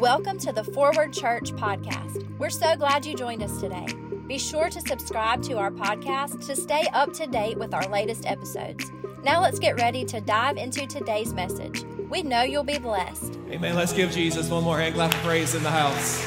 Welcome 0.00 0.38
to 0.40 0.52
the 0.52 0.64
Forward 0.64 1.12
Church 1.12 1.52
podcast. 1.52 2.26
We're 2.36 2.50
so 2.50 2.74
glad 2.74 3.06
you 3.06 3.14
joined 3.14 3.44
us 3.44 3.60
today. 3.60 3.86
Be 4.26 4.38
sure 4.38 4.68
to 4.68 4.80
subscribe 4.80 5.40
to 5.44 5.56
our 5.56 5.70
podcast 5.70 6.44
to 6.46 6.56
stay 6.56 6.88
up 6.92 7.12
to 7.12 7.28
date 7.28 7.58
with 7.58 7.72
our 7.72 7.88
latest 7.88 8.26
episodes. 8.26 8.90
Now 9.22 9.40
let's 9.40 9.60
get 9.60 9.80
ready 9.80 10.04
to 10.06 10.20
dive 10.20 10.56
into 10.56 10.84
today's 10.88 11.32
message. 11.32 11.84
We 12.10 12.22
know 12.22 12.42
you'll 12.42 12.64
be 12.64 12.78
blessed. 12.78 13.38
Amen. 13.50 13.76
Let's 13.76 13.92
give 13.92 14.10
Jesus 14.10 14.50
one 14.50 14.64
more 14.64 14.80
hand 14.80 14.96
clap 14.96 15.14
of 15.14 15.20
praise 15.20 15.54
in 15.54 15.62
the 15.62 15.70
house. 15.70 16.24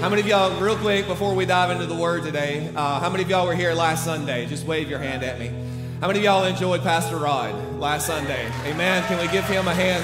How 0.00 0.08
many 0.08 0.22
of 0.22 0.28
y'all, 0.28 0.60
real 0.60 0.76
quick, 0.76 1.08
before 1.08 1.34
we 1.34 1.44
dive 1.44 1.70
into 1.70 1.86
the 1.86 1.96
word 1.96 2.22
today, 2.22 2.72
uh, 2.76 3.00
how 3.00 3.10
many 3.10 3.24
of 3.24 3.30
y'all 3.30 3.46
were 3.46 3.54
here 3.54 3.72
last 3.72 4.04
Sunday? 4.04 4.46
Just 4.46 4.64
wave 4.64 4.88
your 4.88 5.00
hand 5.00 5.24
at 5.24 5.40
me. 5.40 5.61
How 6.02 6.08
many 6.08 6.18
of 6.18 6.24
y'all 6.24 6.44
enjoyed 6.46 6.82
Pastor 6.82 7.16
Rod 7.16 7.78
last 7.78 8.08
Sunday? 8.08 8.50
Amen. 8.64 9.04
Can 9.04 9.20
we 9.20 9.28
give 9.28 9.44
him 9.44 9.68
a 9.68 9.72
hand? 9.72 10.02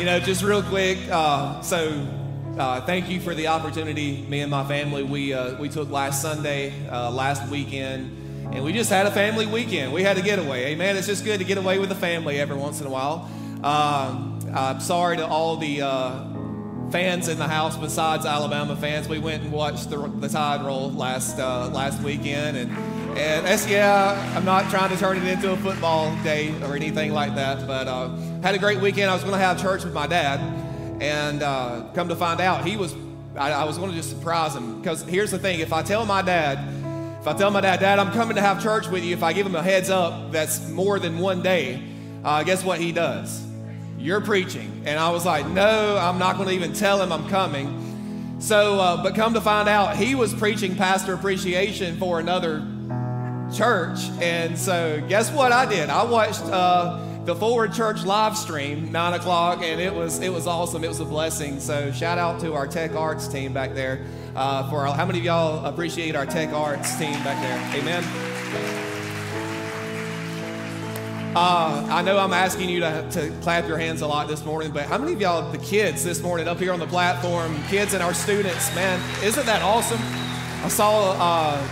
You 0.00 0.06
know, 0.06 0.18
just 0.18 0.42
real 0.42 0.62
quick. 0.62 0.96
Uh, 1.10 1.60
so, 1.60 2.08
uh, 2.58 2.80
thank 2.86 3.10
you 3.10 3.20
for 3.20 3.34
the 3.34 3.48
opportunity. 3.48 4.24
Me 4.30 4.40
and 4.40 4.50
my 4.50 4.64
family, 4.64 5.02
we 5.02 5.34
uh, 5.34 5.60
we 5.60 5.68
took 5.68 5.90
last 5.90 6.22
Sunday, 6.22 6.72
uh, 6.88 7.10
last 7.10 7.46
weekend, 7.50 8.50
and 8.54 8.64
we 8.64 8.72
just 8.72 8.88
had 8.88 9.04
a 9.04 9.10
family 9.10 9.44
weekend. 9.44 9.92
We 9.92 10.02
had 10.02 10.16
a 10.16 10.22
getaway. 10.22 10.68
Amen. 10.68 10.96
It's 10.96 11.06
just 11.06 11.22
good 11.22 11.40
to 11.40 11.44
get 11.44 11.58
away 11.58 11.78
with 11.78 11.90
the 11.90 11.94
family 11.94 12.40
every 12.40 12.56
once 12.56 12.80
in 12.80 12.86
a 12.86 12.90
while. 12.90 13.28
Um, 13.62 14.40
I'm 14.54 14.80
sorry 14.80 15.18
to 15.18 15.26
all 15.26 15.58
the 15.58 15.82
uh, 15.82 16.33
fans 16.94 17.26
in 17.26 17.36
the 17.38 17.48
house 17.48 17.76
besides 17.76 18.24
Alabama 18.24 18.76
fans. 18.76 19.08
We 19.08 19.18
went 19.18 19.42
and 19.42 19.50
watched 19.50 19.90
the, 19.90 19.96
the 19.96 20.28
Tide 20.28 20.64
roll 20.64 20.92
last 20.92 21.40
uh, 21.40 21.68
last 21.70 22.00
weekend, 22.02 22.56
and 22.56 22.70
and 23.18 23.44
that's 23.44 23.66
yeah. 23.66 24.32
I'm 24.36 24.44
not 24.44 24.70
trying 24.70 24.90
to 24.90 24.96
turn 24.96 25.16
it 25.16 25.24
into 25.24 25.50
a 25.50 25.56
football 25.56 26.14
day 26.22 26.54
or 26.62 26.76
anything 26.76 27.12
like 27.12 27.34
that, 27.34 27.66
but 27.66 27.88
uh, 27.88 28.14
had 28.44 28.54
a 28.54 28.60
great 28.60 28.80
weekend. 28.80 29.10
I 29.10 29.14
was 29.14 29.24
going 29.24 29.34
to 29.34 29.44
have 29.44 29.60
church 29.60 29.82
with 29.82 29.92
my 29.92 30.06
dad, 30.06 30.38
and 31.02 31.42
uh, 31.42 31.90
come 31.96 32.08
to 32.10 32.14
find 32.14 32.40
out, 32.40 32.64
he 32.64 32.76
was. 32.76 32.94
I, 33.34 33.50
I 33.50 33.64
was 33.64 33.76
going 33.76 33.90
to 33.90 33.96
just 33.96 34.10
surprise 34.10 34.54
him 34.54 34.80
because 34.80 35.02
here's 35.02 35.32
the 35.32 35.38
thing: 35.40 35.58
if 35.58 35.72
I 35.72 35.82
tell 35.82 36.06
my 36.06 36.22
dad. 36.22 36.60
If 37.20 37.28
I 37.28 37.32
tell 37.32 37.50
my 37.50 37.62
dad, 37.62 37.80
Dad, 37.80 37.98
I'm 37.98 38.12
coming 38.12 38.36
to 38.36 38.42
have 38.42 38.62
church 38.62 38.86
with 38.86 39.02
you, 39.02 39.14
if 39.14 39.22
I 39.22 39.32
give 39.32 39.46
him 39.46 39.54
a 39.54 39.62
heads 39.62 39.88
up 39.88 40.30
that's 40.30 40.68
more 40.68 40.98
than 40.98 41.18
one 41.18 41.40
day, 41.40 41.82
uh, 42.22 42.42
guess 42.42 42.62
what 42.62 42.78
he 42.78 42.92
does? 42.92 43.43
You're 44.04 44.20
preaching. 44.20 44.82
And 44.84 45.00
I 45.00 45.10
was 45.10 45.24
like, 45.24 45.48
No, 45.48 45.96
I'm 45.96 46.18
not 46.18 46.36
going 46.36 46.48
to 46.48 46.54
even 46.54 46.74
tell 46.74 47.02
him 47.02 47.10
I'm 47.10 47.26
coming. 47.30 48.36
So, 48.38 48.78
uh, 48.78 49.02
but 49.02 49.14
come 49.14 49.32
to 49.32 49.40
find 49.40 49.66
out, 49.66 49.96
he 49.96 50.14
was 50.14 50.34
preaching 50.34 50.76
pastor 50.76 51.14
appreciation 51.14 51.96
for 51.96 52.20
another 52.20 52.66
church. 53.56 54.00
And 54.20 54.58
so, 54.58 55.02
guess 55.08 55.32
what 55.32 55.52
I 55.52 55.64
did? 55.64 55.88
I 55.88 56.04
watched 56.04 56.42
uh, 56.42 57.02
the 57.24 57.34
Forward 57.34 57.72
Church 57.72 58.04
live 58.04 58.36
stream, 58.36 58.92
nine 58.92 59.14
o'clock, 59.14 59.62
and 59.62 59.80
it 59.80 59.94
was 59.94 60.20
it 60.20 60.30
was 60.30 60.46
awesome. 60.46 60.84
It 60.84 60.88
was 60.88 61.00
a 61.00 61.06
blessing. 61.06 61.58
So, 61.58 61.90
shout 61.90 62.18
out 62.18 62.40
to 62.40 62.52
our 62.52 62.66
tech 62.66 62.94
arts 62.94 63.26
team 63.26 63.54
back 63.54 63.72
there. 63.72 64.04
Uh, 64.36 64.68
for 64.68 64.84
how 64.84 65.06
many 65.06 65.20
of 65.20 65.24
y'all 65.24 65.64
appreciate 65.64 66.14
our 66.14 66.26
tech 66.26 66.50
arts 66.50 66.94
team 66.98 67.14
back 67.24 67.40
there? 67.40 67.80
Amen. 67.80 68.93
Uh, 71.36 71.84
I 71.90 72.00
know 72.02 72.16
I'm 72.16 72.32
asking 72.32 72.68
you 72.68 72.78
to, 72.78 73.08
to 73.10 73.30
clap 73.42 73.66
your 73.66 73.76
hands 73.76 74.02
a 74.02 74.06
lot 74.06 74.28
this 74.28 74.44
morning, 74.44 74.70
but 74.70 74.84
how 74.84 74.98
many 74.98 75.14
of 75.14 75.20
y'all, 75.20 75.50
the 75.50 75.58
kids 75.58 76.04
this 76.04 76.22
morning 76.22 76.46
up 76.46 76.60
here 76.60 76.72
on 76.72 76.78
the 76.78 76.86
platform, 76.86 77.60
kids 77.64 77.92
and 77.92 78.04
our 78.04 78.14
students, 78.14 78.72
man, 78.72 79.00
isn't 79.24 79.44
that 79.44 79.60
awesome? 79.60 79.98
I 80.64 80.68
saw 80.68 81.16
uh, 81.18 81.68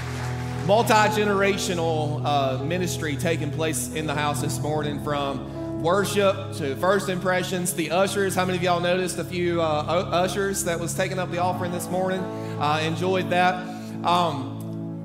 multi 0.66 0.92
generational 0.92 2.24
uh, 2.24 2.64
ministry 2.64 3.14
taking 3.14 3.52
place 3.52 3.94
in 3.94 4.04
the 4.04 4.14
house 4.14 4.40
this 4.42 4.58
morning 4.58 5.00
from 5.04 5.80
worship 5.80 6.54
to 6.54 6.74
first 6.76 7.08
impressions. 7.08 7.72
The 7.72 7.92
ushers, 7.92 8.34
how 8.34 8.44
many 8.44 8.58
of 8.58 8.64
y'all 8.64 8.80
noticed 8.80 9.18
a 9.18 9.24
few 9.24 9.62
uh, 9.62 10.08
ushers 10.10 10.64
that 10.64 10.80
was 10.80 10.92
taking 10.92 11.20
up 11.20 11.30
the 11.30 11.38
offering 11.38 11.70
this 11.70 11.88
morning? 11.88 12.20
Uh, 12.58 12.80
enjoyed 12.82 13.30
that. 13.30 13.54
Um, 14.04 14.61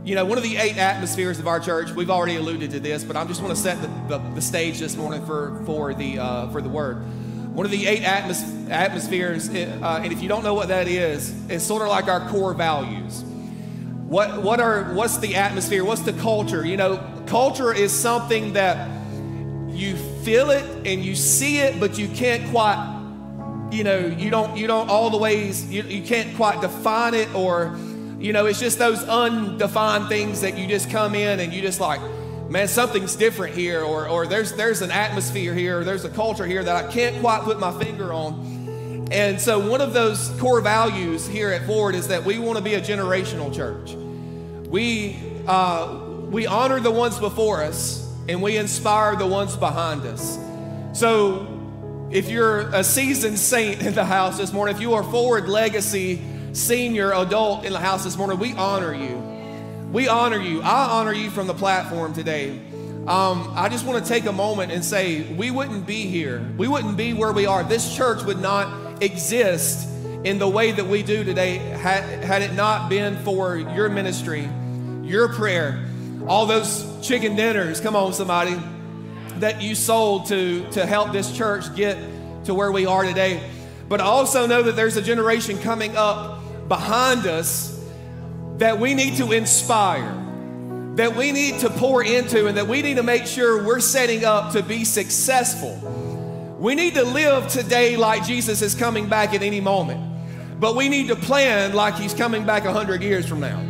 you 0.07 0.15
know, 0.15 0.23
one 0.23 0.37
of 0.37 0.43
the 0.45 0.55
eight 0.55 0.77
atmospheres 0.77 1.37
of 1.37 1.47
our 1.47 1.59
church, 1.59 1.91
we've 1.91 2.09
already 2.09 2.37
alluded 2.37 2.71
to 2.71 2.79
this, 2.79 3.03
but 3.03 3.17
I 3.17 3.25
just 3.25 3.41
want 3.41 3.53
to 3.53 3.61
set 3.61 3.81
the, 3.81 3.87
the, 4.07 4.17
the 4.35 4.41
stage 4.41 4.79
this 4.79 4.95
morning 4.95 5.25
for, 5.25 5.61
for, 5.65 5.93
the, 5.93 6.17
uh, 6.17 6.47
for 6.47 6.61
the 6.61 6.69
word. 6.69 7.03
One 7.53 7.65
of 7.65 7.73
the 7.73 7.85
eight 7.85 8.03
atmos- 8.03 8.69
atmospheres, 8.69 9.49
uh, 9.49 9.99
and 10.01 10.13
if 10.13 10.21
you 10.21 10.29
don't 10.29 10.45
know 10.45 10.53
what 10.53 10.69
that 10.69 10.87
is, 10.87 11.35
it's 11.49 11.65
sort 11.65 11.81
of 11.81 11.89
like 11.89 12.07
our 12.07 12.29
core 12.29 12.53
values. 12.53 13.21
What, 14.07 14.41
what 14.41 14.61
are, 14.61 14.93
what's 14.93 15.17
the 15.17 15.35
atmosphere? 15.35 15.83
What's 15.83 16.03
the 16.03 16.13
culture? 16.13 16.65
You 16.65 16.77
know, 16.77 17.23
culture 17.25 17.73
is 17.73 17.91
something 17.91 18.53
that 18.53 18.89
you 19.67 19.97
feel 20.23 20.51
it 20.51 20.63
and 20.87 21.03
you 21.03 21.15
see 21.15 21.57
it, 21.57 21.81
but 21.81 21.97
you 21.97 22.07
can't 22.07 22.49
quite, 22.49 22.77
you 23.73 23.83
know, 23.83 24.05
you 24.05 24.29
don't, 24.29 24.55
you 24.55 24.67
don't 24.67 24.89
all 24.89 25.09
the 25.09 25.17
ways, 25.17 25.69
you, 25.69 25.83
you 25.83 26.01
can't 26.01 26.33
quite 26.37 26.61
define 26.61 27.13
it 27.13 27.35
or, 27.35 27.77
you 28.19 28.33
know, 28.33 28.45
it's 28.47 28.59
just 28.59 28.79
those 28.79 29.03
undefined 29.03 30.07
things 30.07 30.41
that 30.41 30.57
you 30.57 30.67
just 30.67 30.89
come 30.89 31.13
in 31.13 31.39
and 31.39 31.53
you 31.53 31.61
just 31.61 31.79
like, 31.79 32.01
man, 32.49 32.67
something's 32.67 33.15
different 33.15 33.55
here, 33.55 33.81
or, 33.81 34.07
or 34.07 34.25
there's, 34.25 34.53
there's 34.53 34.81
an 34.81 34.91
atmosphere 34.91 35.53
here, 35.53 35.79
or 35.79 35.83
there's 35.83 36.05
a 36.05 36.09
culture 36.09 36.45
here 36.45 36.63
that 36.63 36.75
I 36.75 36.91
can't 36.91 37.19
quite 37.19 37.41
put 37.43 37.59
my 37.59 37.71
finger 37.83 38.13
on. 38.13 39.07
And 39.11 39.39
so, 39.39 39.69
one 39.69 39.79
of 39.79 39.93
those 39.93 40.29
core 40.39 40.59
values 40.59 41.25
here 41.27 41.51
at 41.51 41.65
Forward 41.65 41.95
is 41.95 42.09
that 42.09 42.25
we 42.25 42.39
want 42.39 42.57
to 42.57 42.63
be 42.63 42.73
a 42.73 42.81
generational 42.81 43.53
church. 43.55 43.93
We, 44.69 45.17
uh, 45.47 45.99
we 46.29 46.45
honor 46.45 46.81
the 46.81 46.91
ones 46.91 47.17
before 47.17 47.63
us, 47.63 48.05
and 48.27 48.41
we 48.41 48.57
inspire 48.57 49.15
the 49.15 49.27
ones 49.27 49.55
behind 49.55 50.01
us. 50.01 50.37
So, 50.91 51.47
if 52.11 52.29
you're 52.29 52.69
a 52.73 52.83
seasoned 52.83 53.39
saint 53.39 53.81
in 53.81 53.93
the 53.93 54.03
house 54.03 54.37
this 54.37 54.51
morning, 54.51 54.75
if 54.75 54.81
you 54.81 54.93
are 54.95 55.03
Forward 55.03 55.47
Legacy, 55.47 56.21
senior 56.57 57.13
adult 57.13 57.65
in 57.65 57.71
the 57.71 57.79
house 57.79 58.03
this 58.03 58.17
morning, 58.17 58.39
we 58.39 58.53
honor 58.53 58.93
you. 58.93 59.15
We 59.91 60.07
honor 60.07 60.39
you. 60.39 60.61
I 60.61 60.89
honor 60.89 61.13
you 61.13 61.29
from 61.29 61.47
the 61.47 61.53
platform 61.53 62.13
today. 62.13 62.59
Um, 63.07 63.53
I 63.55 63.69
just 63.69 63.85
want 63.85 64.03
to 64.03 64.09
take 64.09 64.25
a 64.25 64.33
moment 64.33 64.71
and 64.71 64.83
say 64.83 65.21
we 65.35 65.49
wouldn't 65.51 65.85
be 65.85 66.07
here. 66.07 66.45
We 66.57 66.67
wouldn't 66.67 66.97
be 66.97 67.13
where 67.13 67.31
we 67.31 67.45
are. 67.45 67.63
This 67.63 67.95
church 67.95 68.23
would 68.23 68.39
not 68.39 69.01
exist 69.01 69.87
in 70.25 70.39
the 70.39 70.49
way 70.49 70.71
that 70.71 70.85
we 70.85 71.03
do 71.03 71.23
today 71.23 71.57
had, 71.57 72.03
had 72.23 72.41
it 72.41 72.53
not 72.53 72.89
been 72.89 73.15
for 73.17 73.55
your 73.55 73.87
ministry, 73.87 74.49
your 75.03 75.31
prayer, 75.33 75.85
all 76.27 76.45
those 76.47 76.85
chicken 77.01 77.35
dinners. 77.35 77.79
Come 77.79 77.95
on, 77.95 78.11
somebody 78.13 78.59
that 79.37 79.61
you 79.61 79.75
sold 79.75 80.25
to, 80.25 80.69
to 80.71 80.85
help 80.85 81.13
this 81.13 81.31
church 81.31 81.73
get 81.75 81.97
to 82.45 82.53
where 82.53 82.71
we 82.71 82.85
are 82.85 83.03
today. 83.03 83.47
But 83.87 84.01
I 84.01 84.05
also 84.05 84.47
know 84.47 84.63
that 84.63 84.75
there's 84.75 84.97
a 84.97 85.01
generation 85.01 85.59
coming 85.59 85.95
up 85.95 86.36
behind 86.67 87.25
us 87.25 87.73
that 88.57 88.79
we 88.79 88.93
need 88.93 89.17
to 89.17 89.31
inspire, 89.31 90.13
that 90.95 91.15
we 91.15 91.31
need 91.31 91.59
to 91.59 91.69
pour 91.69 92.03
into, 92.03 92.47
and 92.47 92.57
that 92.57 92.67
we 92.67 92.81
need 92.81 92.97
to 92.97 93.03
make 93.03 93.25
sure 93.25 93.63
we're 93.63 93.79
setting 93.79 94.25
up 94.25 94.53
to 94.53 94.63
be 94.63 94.83
successful. 94.83 95.75
We 96.59 96.73
need 96.73 96.95
to 96.95 97.03
live 97.03 97.47
today 97.47 97.97
like 97.97 98.25
Jesus 98.25 98.61
is 98.61 98.73
coming 98.73 99.07
back 99.07 99.33
at 99.33 99.43
any 99.43 99.61
moment, 99.61 100.59
but 100.59 100.75
we 100.75 100.89
need 100.89 101.07
to 101.09 101.15
plan 101.15 101.73
like 101.73 101.95
he's 101.95 102.13
coming 102.13 102.45
back 102.45 102.65
100 102.65 103.01
years 103.03 103.27
from 103.27 103.39
now. 103.39 103.63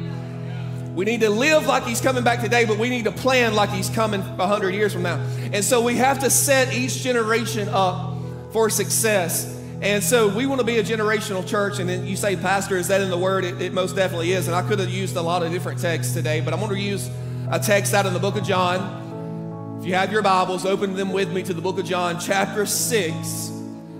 We 0.95 1.05
need 1.05 1.21
to 1.21 1.29
live 1.29 1.67
like 1.67 1.83
he's 1.83 2.01
coming 2.01 2.23
back 2.23 2.41
today, 2.41 2.65
but 2.65 2.79
we 2.79 2.89
need 2.89 3.03
to 3.03 3.11
plan 3.11 3.53
like 3.53 3.69
he's 3.69 3.89
coming 3.89 4.21
100 4.21 4.73
years 4.73 4.93
from 4.93 5.03
now. 5.03 5.17
And 5.53 5.63
so 5.63 5.81
we 5.81 5.95
have 5.97 6.19
to 6.21 6.29
set 6.29 6.73
each 6.73 7.03
generation 7.03 7.69
up 7.69 8.17
for 8.51 8.69
success 8.69 9.56
and 9.81 10.03
so 10.03 10.27
we 10.27 10.47
want 10.47 10.59
to 10.59 10.65
be 10.65 10.79
a 10.79 10.83
generational 10.83 11.47
church. 11.47 11.77
And 11.77 11.87
then 11.87 12.07
you 12.07 12.15
say, 12.15 12.35
Pastor, 12.35 12.77
is 12.77 12.87
that 12.87 12.99
in 12.99 13.11
the 13.11 13.17
Word? 13.17 13.45
It, 13.45 13.61
it, 13.61 13.73
most 13.73 13.95
definitely 13.95 14.31
is. 14.31 14.47
And 14.47 14.55
I 14.55 14.63
could 14.63 14.79
have 14.79 14.89
used 14.89 15.15
a 15.15 15.21
lot 15.21 15.43
of 15.43 15.51
different 15.51 15.79
texts 15.79 16.13
today, 16.15 16.41
but 16.41 16.51
I'm 16.51 16.59
going 16.59 16.73
to 16.73 16.81
use 16.81 17.09
a 17.51 17.59
text 17.59 17.93
out 17.93 18.07
in 18.07 18.13
the 18.13 18.19
book 18.19 18.35
of 18.35 18.43
John. 18.43 19.77
If 19.79 19.85
you 19.85 19.93
have 19.93 20.11
your 20.11 20.23
Bibles, 20.23 20.65
open 20.65 20.95
them 20.95 21.13
with 21.13 21.31
me 21.31 21.43
to 21.43 21.53
the 21.53 21.61
book 21.61 21.77
of 21.77 21.85
John, 21.85 22.19
chapter 22.19 22.65
6. 22.65 23.49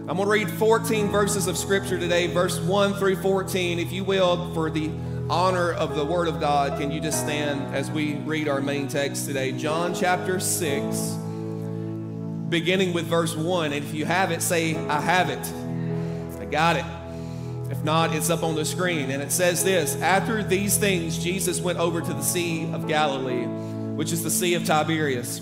I'm 0.10 0.16
going 0.16 0.18
to 0.18 0.26
read 0.26 0.50
14 0.50 1.10
verses 1.10 1.46
of 1.46 1.56
Scripture 1.56 2.00
today, 2.00 2.26
verse 2.26 2.60
1 2.60 2.96
through 2.96 3.18
14. 3.18 3.78
If 3.78 3.92
you 3.92 4.04
will, 4.04 4.52
for 4.56 4.72
the 4.72 4.90
honor 5.30 5.74
of 5.74 5.96
the 5.96 6.04
Word 6.04 6.28
of 6.28 6.40
God, 6.40 6.80
can 6.80 6.90
you 6.90 7.00
just 7.00 7.20
stand 7.20 7.76
as 7.76 7.92
we 7.92 8.16
read 8.16 8.48
our 8.48 8.62
main 8.62 8.88
text 8.88 9.28
today? 9.28 9.52
John 9.52 9.94
chapter 9.94 10.40
6, 10.40 10.98
beginning 12.50 12.94
with 12.94 13.06
verse 13.06 13.36
1. 13.36 13.74
And 13.74 13.86
if 13.86 13.94
you 13.94 14.06
have 14.06 14.32
it, 14.32 14.42
say, 14.42 14.76
I 14.88 15.00
have 15.00 15.30
it 15.30 15.67
got 16.52 16.76
it. 16.78 16.86
If 17.72 17.84
not, 17.84 18.16
it's 18.16 18.30
up 18.30 18.44
on 18.44 18.56
the 18.56 18.66
screen. 18.66 19.12
And 19.12 19.22
it 19.22 19.32
says 19.32 19.64
this 19.64 19.96
After 20.02 20.44
these 20.44 20.78
things, 20.78 21.18
Jesus 21.18 21.60
went 21.60 21.80
over 21.80 22.02
to 22.02 22.14
the 22.14 22.22
Sea 22.22 22.72
of 22.74 22.88
Galilee, 22.88 23.46
which 23.96 24.12
is 24.12 24.24
the 24.24 24.32
Sea 24.32 24.54
of 24.56 24.66
Tiberias. 24.66 25.42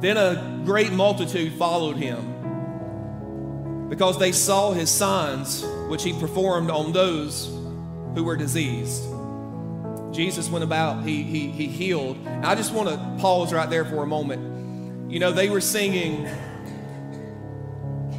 Then 0.00 0.16
a 0.16 0.62
great 0.64 0.92
multitude 0.92 1.54
followed 1.54 1.96
him 1.96 2.34
because 3.88 4.18
they 4.18 4.32
saw 4.32 4.72
his 4.72 4.90
signs, 4.90 5.64
which 5.88 6.02
he 6.02 6.12
performed 6.18 6.70
on 6.70 6.92
those 6.92 7.46
who 8.14 8.24
were 8.24 8.36
diseased. 8.36 9.04
Jesus 10.12 10.48
went 10.48 10.64
about, 10.64 11.04
he, 11.04 11.22
he, 11.22 11.50
he 11.50 11.66
healed. 11.66 12.16
And 12.26 12.46
I 12.46 12.54
just 12.54 12.72
want 12.72 12.88
to 12.88 12.96
pause 13.20 13.52
right 13.52 13.68
there 13.68 13.84
for 13.84 14.02
a 14.02 14.06
moment. 14.06 15.10
You 15.10 15.20
know, 15.20 15.30
they 15.30 15.48
were 15.48 15.60
singing, 15.60 16.26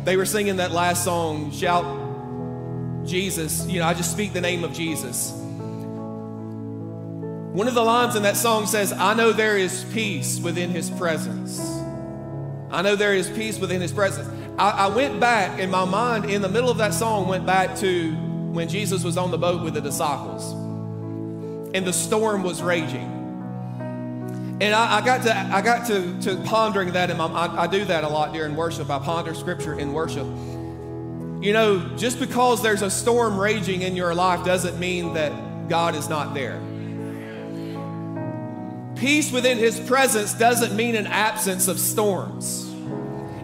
they 0.07 0.15
were 0.15 0.25
singing 0.25 0.56
that 0.56 0.71
last 0.71 1.04
song, 1.04 1.51
Shout 1.51 1.86
Jesus. 3.06 3.68
You 3.68 3.81
know, 3.81 3.86
I 3.86 3.94
just 3.94 4.09
speak 4.09 4.31
the 4.31 4.39
name 4.39 4.63
of 4.63 4.71
Jesus. 4.71 5.33
One 7.51 7.68
of 7.68 7.74
the 7.74 7.83
lines 7.83 8.15
in 8.15 8.24
that 8.24 8.38
song 8.38 8.68
says, 8.68 8.94
I 8.94 9.13
know 9.15 9.33
there 9.33 9.57
is 9.57 9.83
peace 9.92 10.39
within 10.39 10.69
his 10.69 10.89
presence. 10.89 11.59
I 12.71 12.81
know 12.83 12.95
there 12.95 13.15
is 13.15 13.30
peace 13.30 13.59
within 13.59 13.81
his 13.81 13.92
presence. 13.92 14.30
I, 14.57 14.69
I 14.69 14.88
went 14.88 15.19
back 15.19 15.59
in 15.59 15.69
my 15.69 15.83
mind, 15.83 16.30
in 16.30 16.42
the 16.42 16.48
middle 16.48 16.69
of 16.69 16.77
that 16.77 16.94
song, 16.94 17.27
went 17.27 17.45
back 17.45 17.75
to 17.80 18.13
when 18.13 18.69
Jesus 18.69 19.04
was 19.04 19.18
on 19.18 19.30
the 19.30 19.38
boat 19.38 19.62
with 19.62 19.74
the 19.74 19.81
disciples 19.81 20.54
and 21.74 21.86
the 21.86 21.92
storm 21.92 22.44
was 22.44 22.62
raging. 22.62 23.17
And 24.59 24.74
I, 24.74 24.98
I, 24.98 25.06
got 25.06 25.21
to 25.24 25.38
I 25.38 25.62
got 25.62 25.86
to, 25.88 26.19
to 26.21 26.38
pondering 26.44 26.94
that 26.94 27.15
my 27.15 27.25
I, 27.25 27.63
I 27.63 27.68
do 27.68 27.86
that 27.86 28.04
a 28.04 28.09
lot 28.09 28.33
during 28.33 28.56
worship. 28.56 28.89
I 28.89 28.98
ponder 28.98 29.36
scripture 29.36 29.77
in 29.77 29.94
worship. 29.94 30.25
You 31.44 31.54
know, 31.54 31.95
just 31.95 32.19
because 32.19 32.63
there's 32.63 32.81
a 32.81 32.89
storm 32.89 33.39
raging 33.39 33.83
in 33.83 33.95
your 33.95 34.15
life 34.15 34.44
doesn't 34.44 34.80
mean 34.80 35.13
that 35.13 35.69
God 35.69 35.94
is 35.94 36.09
not 36.09 36.33
there. 36.33 36.59
Peace 38.95 39.31
within 39.31 39.59
his 39.59 39.80
presence 39.80 40.33
doesn't 40.33 40.75
mean 40.75 40.95
an 40.95 41.06
absence 41.06 41.68
of 41.68 41.80
storms. 41.80 42.68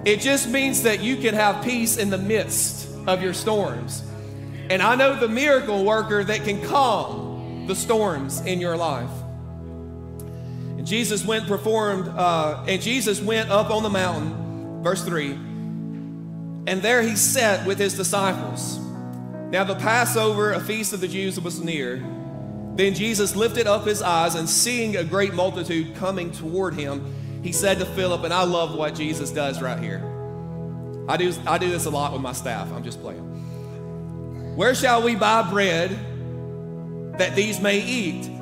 It 0.06 0.20
just 0.20 0.50
means 0.50 0.82
that 0.82 1.02
you 1.02 1.18
can 1.18 1.36
have 1.36 1.64
peace 1.64 1.98
in 1.98 2.10
the 2.10 2.18
midst 2.18 2.90
of 3.06 3.22
your 3.22 3.36
storms. 3.36 4.04
And 4.72 4.82
I 4.82 4.96
know 4.96 5.20
the 5.20 5.28
miracle 5.28 5.86
worker 5.86 6.24
that 6.24 6.44
can 6.44 6.64
calm 6.64 7.68
the 7.68 7.76
storms 7.76 8.42
in 8.42 8.60
your 8.60 8.76
life. 8.76 9.12
And 10.84 10.90
Jesus 10.90 11.24
went 11.24 11.48
performed, 11.48 12.10
uh, 12.10 12.62
and 12.68 12.82
Jesus 12.82 13.22
went 13.22 13.50
up 13.50 13.70
on 13.70 13.84
the 13.84 13.90
mountain, 13.90 14.84
verse 14.84 15.02
3, 15.02 15.32
and 15.32 16.82
there 16.82 17.02
he 17.02 17.16
sat 17.16 17.66
with 17.66 17.80
his 17.80 17.94
disciples. 17.94 18.80
Now 19.50 19.64
the 19.64 19.76
Passover, 19.76 20.52
a 20.52 20.60
feast 20.60 20.92
of 20.92 21.00
the 21.00 21.08
Jews, 21.08 21.40
was 21.40 21.64
near. 21.64 22.06
Then 22.76 22.96
Jesus 22.96 23.34
lifted 23.34 23.66
up 23.66 23.86
his 23.86 24.02
eyes, 24.02 24.36
and 24.36 24.50
seeing 24.50 24.98
a 24.98 25.06
great 25.06 25.34
multitude 25.34 25.96
coming 25.96 26.34
toward 26.34 26.74
him, 26.74 27.16
he 27.42 27.54
said 27.54 27.80
to 27.80 27.86
Philip, 27.86 28.26
and 28.26 28.34
I 28.34 28.44
love 28.44 28.76
what 28.76 28.94
Jesus 28.94 29.32
does 29.32 29.62
right 29.62 29.80
here. 29.80 30.04
I 31.08 31.16
do, 31.16 31.34
I 31.48 31.60
do 31.60 31.70
this 31.70 31.86
a 31.86 31.92
lot 31.92 32.12
with 32.12 32.22
my 32.22 32.34
staff. 32.34 32.70
I'm 32.74 32.84
just 32.84 33.00
playing. 33.00 34.58
Where 34.58 34.76
shall 34.76 35.02
we 35.02 35.16
buy 35.16 35.50
bread 35.50 35.92
that 37.20 37.38
these 37.38 37.62
may 37.62 37.80
eat? 37.80 38.34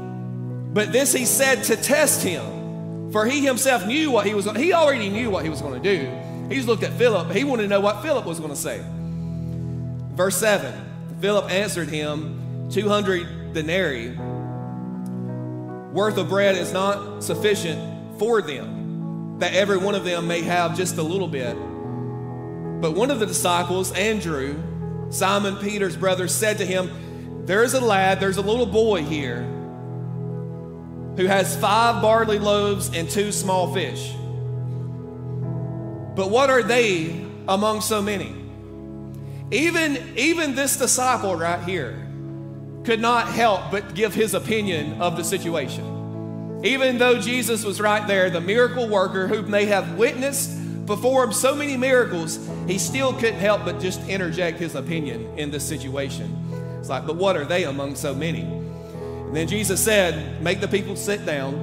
But 0.73 0.91
this 0.91 1.11
he 1.13 1.25
said 1.25 1.63
to 1.65 1.75
test 1.75 2.23
him, 2.23 3.11
for 3.11 3.25
he 3.25 3.45
himself 3.45 3.85
knew 3.85 4.09
what 4.09 4.25
he 4.25 4.33
was. 4.33 4.49
He 4.55 4.71
already 4.71 5.09
knew 5.09 5.29
what 5.29 5.43
he 5.43 5.49
was 5.49 5.61
going 5.61 5.81
to 5.81 5.95
do. 5.97 6.09
He 6.47 6.55
just 6.55 6.67
looked 6.67 6.83
at 6.83 6.93
Philip. 6.93 7.31
He 7.31 7.43
wanted 7.43 7.63
to 7.63 7.67
know 7.67 7.81
what 7.81 8.01
Philip 8.01 8.25
was 8.25 8.39
going 8.39 8.51
to 8.51 8.55
say. 8.55 8.81
Verse 10.15 10.37
seven. 10.37 10.73
Philip 11.19 11.51
answered 11.51 11.89
him, 11.89 12.69
two 12.71 12.87
hundred 12.87 13.53
denarii 13.53 14.17
worth 15.91 16.17
of 16.17 16.29
bread 16.29 16.55
is 16.55 16.71
not 16.71 17.21
sufficient 17.21 18.17
for 18.17 18.41
them, 18.41 19.39
that 19.39 19.53
every 19.53 19.77
one 19.77 19.93
of 19.93 20.05
them 20.05 20.25
may 20.25 20.41
have 20.41 20.77
just 20.77 20.97
a 20.97 21.03
little 21.03 21.27
bit. 21.27 21.53
But 21.53 22.93
one 22.95 23.11
of 23.11 23.19
the 23.19 23.25
disciples, 23.25 23.91
Andrew, 23.91 24.55
Simon 25.11 25.57
Peter's 25.57 25.97
brother, 25.97 26.29
said 26.29 26.59
to 26.59 26.65
him, 26.65 27.45
There's 27.45 27.73
a 27.73 27.81
lad, 27.81 28.21
there's 28.21 28.37
a 28.37 28.41
little 28.41 28.65
boy 28.65 29.03
here 29.03 29.41
who 31.17 31.25
has 31.25 31.55
five 31.57 32.01
barley 32.01 32.39
loaves 32.39 32.95
and 32.95 33.09
two 33.09 33.31
small 33.31 33.73
fish. 33.73 34.13
But 36.15 36.29
what 36.29 36.49
are 36.49 36.63
they 36.63 37.25
among 37.47 37.81
so 37.81 38.01
many? 38.01 38.35
Even, 39.51 40.17
even 40.17 40.55
this 40.55 40.77
disciple 40.77 41.35
right 41.35 41.63
here 41.63 42.07
could 42.83 43.01
not 43.01 43.27
help 43.27 43.71
but 43.71 43.93
give 43.93 44.13
his 44.13 44.33
opinion 44.33 45.01
of 45.01 45.17
the 45.17 45.23
situation. 45.23 46.61
Even 46.63 46.97
though 46.97 47.19
Jesus 47.19 47.63
was 47.63 47.81
right 47.81 48.07
there, 48.07 48.29
the 48.29 48.41
miracle 48.41 48.87
worker 48.87 49.27
who 49.27 49.41
may 49.41 49.65
have 49.65 49.97
witnessed 49.97 50.57
performed 50.85 51.35
so 51.35 51.55
many 51.55 51.75
miracles, 51.77 52.39
he 52.67 52.77
still 52.77 53.13
couldn't 53.13 53.39
help 53.39 53.65
but 53.65 53.79
just 53.79 54.07
interject 54.07 54.59
his 54.59 54.75
opinion 54.75 55.37
in 55.37 55.51
this 55.51 55.67
situation. 55.67 56.37
It's 56.79 56.89
like, 56.89 57.05
but 57.05 57.15
what 57.15 57.35
are 57.35 57.45
they 57.45 57.65
among 57.65 57.95
so 57.95 58.13
many? 58.13 58.43
And 59.31 59.37
then 59.37 59.47
Jesus 59.47 59.81
said, 59.81 60.41
Make 60.41 60.59
the 60.59 60.67
people 60.67 60.95
sit 60.95 61.25
down. 61.25 61.53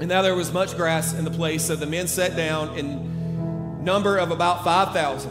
And 0.00 0.08
now 0.08 0.22
there 0.22 0.34
was 0.34 0.52
much 0.52 0.74
grass 0.74 1.12
in 1.12 1.24
the 1.24 1.30
place, 1.30 1.66
so 1.66 1.76
the 1.76 1.86
men 1.86 2.08
sat 2.08 2.34
down 2.36 2.78
in 2.78 3.84
number 3.84 4.16
of 4.16 4.30
about 4.30 4.64
5,000. 4.64 5.30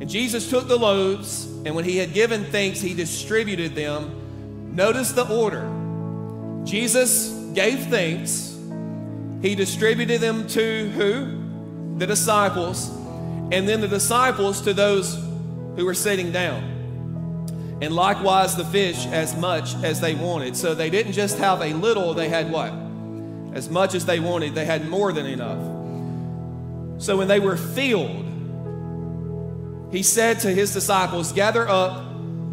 And 0.00 0.08
Jesus 0.08 0.48
took 0.48 0.66
the 0.66 0.78
loaves, 0.78 1.44
and 1.64 1.74
when 1.74 1.84
he 1.84 1.98
had 1.98 2.14
given 2.14 2.44
thanks, 2.46 2.80
he 2.80 2.94
distributed 2.94 3.74
them. 3.74 4.74
Notice 4.74 5.12
the 5.12 5.28
order. 5.28 5.68
Jesus 6.64 7.28
gave 7.52 7.86
thanks. 7.86 8.56
He 9.42 9.54
distributed 9.54 10.20
them 10.20 10.46
to 10.48 10.88
who? 10.90 11.38
the 11.98 12.06
disciples, 12.06 12.88
and 13.50 13.68
then 13.68 13.80
the 13.80 13.88
disciples 13.88 14.60
to 14.62 14.72
those 14.72 15.14
who 15.76 15.84
were 15.84 15.94
sitting 15.94 16.30
down. 16.30 16.77
And 17.80 17.94
likewise 17.94 18.56
the 18.56 18.64
fish 18.64 19.06
as 19.06 19.36
much 19.36 19.74
as 19.84 20.00
they 20.00 20.14
wanted. 20.14 20.56
So 20.56 20.74
they 20.74 20.90
didn't 20.90 21.12
just 21.12 21.38
have 21.38 21.62
a 21.62 21.72
little, 21.72 22.12
they 22.14 22.28
had 22.28 22.50
what? 22.50 22.72
As 23.54 23.70
much 23.70 23.94
as 23.94 24.04
they 24.04 24.20
wanted, 24.20 24.54
they 24.54 24.64
had 24.64 24.88
more 24.88 25.12
than 25.12 25.26
enough. 25.26 27.02
So 27.02 27.16
when 27.16 27.28
they 27.28 27.38
were 27.40 27.56
filled, 27.56 28.24
he 29.92 30.02
said 30.02 30.40
to 30.40 30.50
his 30.50 30.72
disciples, 30.72 31.32
Gather 31.32 31.68
up 31.68 32.04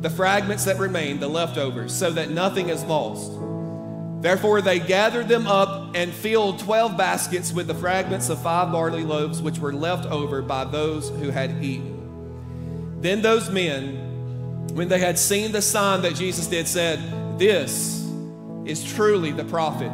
the 0.01 0.09
fragments 0.09 0.65
that 0.65 0.77
remain, 0.77 1.19
the 1.19 1.27
leftovers, 1.27 1.93
so 1.93 2.11
that 2.11 2.29
nothing 2.29 2.69
is 2.69 2.83
lost. 2.83 3.31
Therefore, 4.21 4.61
they 4.61 4.79
gathered 4.79 5.27
them 5.27 5.47
up 5.47 5.95
and 5.95 6.13
filled 6.13 6.59
12 6.59 6.97
baskets 6.97 7.51
with 7.51 7.67
the 7.67 7.75
fragments 7.75 8.29
of 8.29 8.41
five 8.41 8.71
barley 8.71 9.03
loaves 9.03 9.41
which 9.41 9.59
were 9.59 9.73
left 9.73 10.05
over 10.05 10.41
by 10.41 10.63
those 10.63 11.09
who 11.09 11.29
had 11.29 11.63
eaten. 11.63 13.01
Then 13.01 13.21
those 13.21 13.49
men, 13.49 14.04
when 14.73 14.87
they 14.87 14.99
had 14.99 15.17
seen 15.17 15.51
the 15.51 15.61
sign 15.61 16.01
that 16.01 16.15
Jesus 16.15 16.47
did, 16.47 16.67
said, 16.67 16.99
This 17.39 18.05
is 18.65 18.83
truly 18.83 19.31
the 19.31 19.45
prophet 19.45 19.91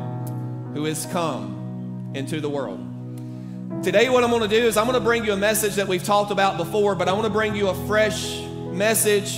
who 0.74 0.86
has 0.86 1.06
come 1.08 2.12
into 2.16 2.40
the 2.40 2.50
world. 2.50 2.80
Today, 3.84 4.10
what 4.10 4.24
I'm 4.24 4.30
going 4.30 4.42
to 4.42 4.48
do 4.48 4.66
is 4.66 4.78
I'm 4.78 4.86
going 4.86 4.98
to 4.98 5.04
bring 5.04 5.26
you 5.26 5.34
a 5.34 5.38
message 5.38 5.76
that 5.76 5.88
we've 5.88 6.04
talked 6.04 6.32
about 6.32 6.58
before, 6.58 6.96
but 6.96 7.08
I 7.08 7.14
want 7.14 7.26
to 7.26 7.32
bring 7.32 7.56
you 7.56 7.70
a 7.70 7.88
fresh 7.88 8.42
message 8.42 9.38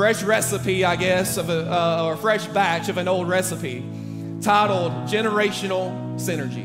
fresh 0.00 0.22
recipe, 0.22 0.82
I 0.82 0.96
guess, 0.96 1.36
of 1.36 1.50
a, 1.50 1.70
uh, 1.70 2.04
or 2.04 2.14
a 2.14 2.16
fresh 2.16 2.46
batch 2.46 2.88
of 2.88 2.96
an 2.96 3.06
old 3.06 3.28
recipe 3.28 3.84
titled 4.40 4.92
Generational 5.06 6.14
Synergy. 6.14 6.64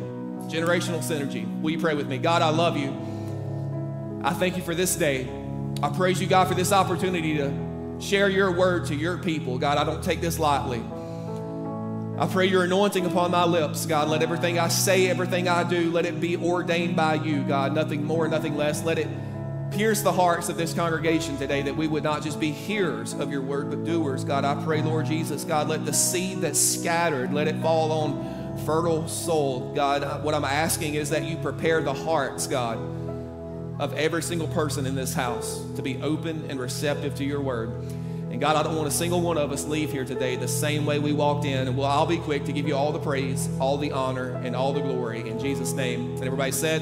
Generational 0.50 1.00
Synergy. 1.00 1.62
Will 1.62 1.72
you 1.72 1.80
pray 1.80 1.96
with 1.96 2.08
me? 2.08 2.18
God, 2.18 2.42
I 2.42 2.50
love 2.50 2.78
you. 2.78 2.96
I 4.24 4.32
thank 4.32 4.56
you 4.56 4.64
for 4.64 4.74
this 4.74 4.96
day. 4.96 5.28
I 5.84 5.90
praise 5.90 6.22
you, 6.22 6.28
God, 6.28 6.48
for 6.48 6.54
this 6.54 6.72
opportunity 6.72 7.38
to 7.38 7.98
share 8.00 8.30
your 8.30 8.52
word 8.52 8.88
to 8.88 8.96
your 8.96 9.18
people. 9.18 9.58
God, 9.58 9.78
I 9.78 9.84
don't 9.84 10.04
take 10.04 10.22
this 10.22 10.40
lightly. 10.40 10.84
I 12.18 12.28
pray 12.28 12.46
your 12.46 12.64
anointing 12.64 13.06
upon 13.06 13.32
my 13.32 13.44
lips, 13.44 13.86
God. 13.86 14.08
Let 14.08 14.24
everything 14.24 14.58
I 14.58 14.70
say, 14.70 15.10
everything 15.10 15.50
I 15.50 15.64
do, 15.64 15.92
let 15.92 16.06
it 16.06 16.22
be 16.22 16.38
ordained 16.38 16.96
by 16.96 17.16
you, 17.16 17.44
God. 17.44 17.74
Nothing 17.74 18.06
more, 18.06 18.28
nothing 18.28 18.56
less. 18.56 18.84
Let 18.84 19.00
it 19.00 19.08
Pierce 19.72 20.02
the 20.02 20.12
hearts 20.14 20.48
of 20.48 20.56
this 20.56 20.74
congregation 20.74 21.38
today 21.38 21.62
that 21.64 21.76
we 21.76 21.88
would 21.88 22.04
not 22.04 22.24
just 22.24 22.40
be 22.40 22.52
hearers 22.52 23.14
of 23.14 23.30
your 23.30 23.42
word, 23.42 23.70
but 23.70 23.84
doers. 23.84 24.24
God, 24.24 24.46
I 24.46 24.64
pray, 24.64 24.82
Lord 24.82 25.06
Jesus, 25.06 25.44
God, 25.44 25.68
let 25.68 25.86
the 25.86 25.92
seed 25.92 26.40
that's 26.40 26.60
scattered, 26.60 27.34
let 27.34 27.50
it 27.50 27.58
fall 27.62 27.92
on 27.92 28.58
fertile 28.66 29.06
soil. 29.10 29.74
God, 29.74 30.24
what 30.24 30.34
I'm 30.34 30.46
asking 30.46 30.96
is 30.96 31.10
that 31.10 31.24
you 31.24 31.36
prepare 31.36 31.82
the 31.82 31.94
hearts, 31.94 32.48
God, 32.48 32.78
of 33.80 33.94
every 33.94 34.24
single 34.24 34.48
person 34.48 34.86
in 34.86 34.96
this 34.96 35.14
house 35.14 35.64
to 35.76 35.82
be 35.82 36.02
open 36.02 36.46
and 36.50 36.60
receptive 36.60 37.16
to 37.16 37.24
your 37.24 37.42
word. 37.42 37.70
And 38.32 38.42
God, 38.42 38.56
I 38.56 38.64
don't 38.64 38.76
want 38.76 38.88
a 38.88 38.92
single 38.92 39.22
one 39.22 39.38
of 39.38 39.52
us 39.52 39.66
leave 39.66 39.92
here 39.92 40.04
today 40.04 40.36
the 40.36 40.48
same 40.48 40.86
way 40.86 41.00
we 41.00 41.14
walked 41.14 41.46
in. 41.46 41.68
And 41.68 41.78
well, 41.78 41.90
I'll 41.90 42.06
be 42.06 42.18
quick 42.18 42.46
to 42.46 42.52
give 42.52 42.68
you 42.68 42.76
all 42.76 42.92
the 42.92 43.00
praise, 43.00 43.50
all 43.60 43.78
the 43.78 43.92
honor, 43.92 44.34
and 44.44 44.56
all 44.56 44.74
the 44.74 44.82
glory 44.82 45.28
in 45.30 45.40
Jesus' 45.40 45.74
name. 45.74 46.16
And 46.16 46.24
everybody 46.24 46.52
said, 46.52 46.82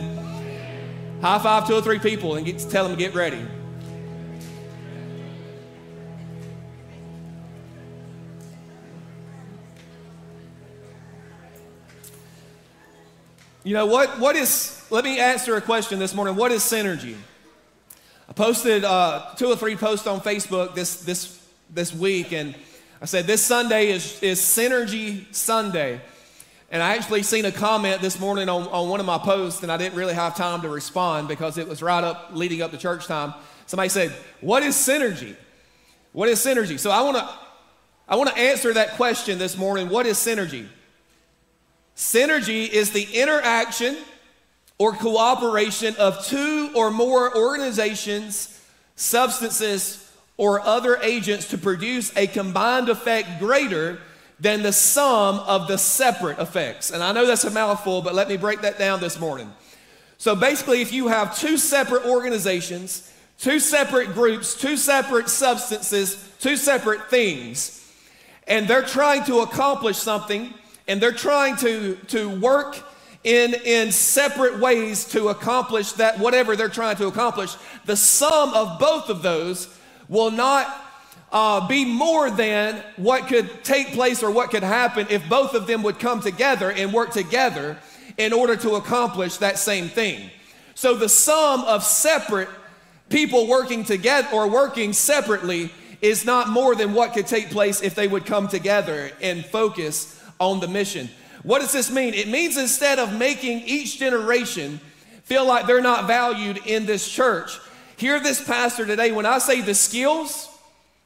High 1.21 1.39
five 1.39 1.67
two 1.67 1.75
or 1.75 1.81
three 1.81 1.99
people 1.99 2.35
and 2.35 2.45
get, 2.45 2.59
tell 2.59 2.87
them 2.87 2.97
get 2.97 3.13
ready. 3.13 3.45
You 13.65 13.73
know 13.73 13.85
what? 13.85 14.19
What 14.19 14.35
is? 14.35 14.85
Let 14.89 15.05
me 15.05 15.19
answer 15.19 15.55
a 15.55 15.61
question 15.61 15.97
this 15.97 16.13
morning. 16.13 16.35
What 16.35 16.51
is 16.51 16.63
synergy? 16.63 17.15
I 18.27 18.33
posted 18.33 18.83
uh, 18.83 19.33
two 19.37 19.47
or 19.47 19.55
three 19.55 19.77
posts 19.77 20.05
on 20.05 20.19
Facebook 20.19 20.75
this 20.75 20.97
this 21.03 21.41
this 21.69 21.93
week, 21.93 22.33
and 22.33 22.55
I 23.01 23.05
said 23.05 23.25
this 23.25 23.41
Sunday 23.41 23.91
is 23.91 24.21
is 24.21 24.41
Synergy 24.41 25.33
Sunday. 25.33 26.01
And 26.71 26.83
I 26.83 26.95
actually 26.97 27.23
seen 27.23 27.45
a 27.45 27.51
comment 27.51 28.01
this 28.01 28.19
morning 28.19 28.49
on, 28.49 28.63
on 28.67 28.89
one 28.89 28.99
of 28.99 29.05
my 29.05 29.19
posts, 29.19 29.61
and 29.61 29.71
I 29.71 29.77
didn't 29.77 29.95
really 29.95 30.15
have 30.15 30.35
time 30.35 30.63
to 30.63 30.69
respond 30.69 31.27
because 31.27 31.59
it 31.59 31.67
was 31.67 31.81
right 31.83 32.03
up 32.03 32.31
leading 32.33 32.63
up 32.63 32.71
to 32.71 32.77
church 32.77 33.05
time. 33.05 33.33
Somebody 33.67 33.89
said, 33.89 34.11
What 34.41 34.63
is 34.63 34.75
synergy? 34.75 35.37
What 36.11 36.27
is 36.27 36.43
synergy? 36.43 36.77
So 36.77 36.91
I 36.91 37.01
want 37.01 37.15
to 37.15 37.29
I 38.09 38.17
want 38.17 38.29
to 38.29 38.37
answer 38.37 38.73
that 38.73 38.97
question 38.97 39.39
this 39.39 39.55
morning. 39.55 39.87
What 39.87 40.05
is 40.05 40.17
synergy? 40.17 40.67
Synergy 41.95 42.67
is 42.67 42.91
the 42.91 43.03
interaction 43.13 43.97
or 44.77 44.93
cooperation 44.93 45.95
of 45.97 46.25
two 46.25 46.71
or 46.75 46.91
more 46.91 47.35
organizations, 47.37 48.59
substances, 48.95 50.11
or 50.37 50.59
other 50.61 50.97
agents 50.97 51.49
to 51.49 51.57
produce 51.57 52.15
a 52.17 52.27
combined 52.27 52.89
effect 52.89 53.39
greater 53.39 53.99
than 54.39 54.63
the 54.63 54.73
sum 54.73 55.39
of 55.39 55.67
the 55.67 55.77
separate 55.77 56.39
effects. 56.39 56.89
And 56.91 57.03
I 57.03 57.11
know 57.11 57.25
that's 57.25 57.43
a 57.43 57.51
mouthful, 57.51 58.01
but 58.01 58.15
let 58.15 58.27
me 58.27 58.37
break 58.37 58.61
that 58.61 58.79
down 58.79 58.99
this 58.99 59.19
morning. 59.19 59.51
So 60.17 60.35
basically, 60.35 60.81
if 60.81 60.91
you 60.91 61.07
have 61.07 61.37
two 61.37 61.57
separate 61.57 62.05
organizations, 62.05 63.11
two 63.37 63.59
separate 63.59 64.13
groups, 64.13 64.55
two 64.55 64.75
separate 64.75 65.29
substances, 65.29 66.29
two 66.39 66.57
separate 66.57 67.09
things, 67.09 67.79
and 68.47 68.67
they're 68.67 68.83
trying 68.83 69.23
to 69.25 69.39
accomplish 69.39 69.97
something, 69.97 70.53
and 70.87 71.01
they're 71.01 71.11
trying 71.11 71.55
to, 71.57 71.95
to 72.07 72.29
work 72.39 72.77
in, 73.23 73.53
in 73.65 73.91
separate 73.91 74.59
ways 74.59 75.05
to 75.05 75.29
accomplish 75.29 75.93
that, 75.93 76.19
whatever 76.19 76.55
they're 76.55 76.69
trying 76.69 76.97
to 76.97 77.07
accomplish, 77.07 77.55
the 77.85 77.95
sum 77.95 78.53
of 78.53 78.79
both 78.79 79.09
of 79.09 79.21
those 79.21 79.73
will 80.09 80.31
not 80.31 80.81
uh, 81.31 81.67
be 81.67 81.85
more 81.85 82.29
than 82.29 82.83
what 82.97 83.27
could 83.27 83.63
take 83.63 83.87
place 83.93 84.21
or 84.21 84.29
what 84.29 84.51
could 84.51 84.63
happen 84.63 85.07
if 85.09 85.27
both 85.29 85.53
of 85.53 85.67
them 85.67 85.81
would 85.83 85.99
come 85.99 86.19
together 86.19 86.71
and 86.71 86.93
work 86.93 87.11
together 87.11 87.77
in 88.17 88.33
order 88.33 88.55
to 88.55 88.75
accomplish 88.75 89.37
that 89.37 89.57
same 89.57 89.87
thing. 89.87 90.29
So 90.75 90.95
the 90.95 91.09
sum 91.09 91.61
of 91.61 91.83
separate 91.83 92.49
people 93.09 93.47
working 93.47 93.83
together 93.83 94.27
or 94.33 94.47
working 94.47 94.93
separately 94.93 95.71
is 96.01 96.25
not 96.25 96.49
more 96.49 96.75
than 96.75 96.93
what 96.93 97.13
could 97.13 97.25
take 97.25 97.49
place 97.49 97.81
if 97.81 97.95
they 97.95 98.07
would 98.07 98.25
come 98.25 98.47
together 98.47 99.09
and 99.21 99.45
focus 99.45 100.12
on 100.51 100.59
the 100.59 100.67
mission. 100.67 101.09
What 101.43 101.59
does 101.59 101.71
this 101.71 101.91
mean? 101.91 102.13
It 102.13 102.27
means 102.27 102.57
instead 102.57 102.99
of 102.99 103.17
making 103.17 103.61
each 103.61 103.99
generation 103.99 104.79
feel 105.23 105.45
like 105.45 105.67
they're 105.67 105.81
not 105.81 106.07
valued 106.07 106.59
in 106.65 106.85
this 106.85 107.09
church, 107.09 107.59
hear 107.97 108.19
this 108.19 108.43
pastor 108.43 108.85
today 108.85 109.11
when 109.11 109.25
I 109.25 109.39
say 109.39 109.61
the 109.61 109.73
skills, 109.73 110.49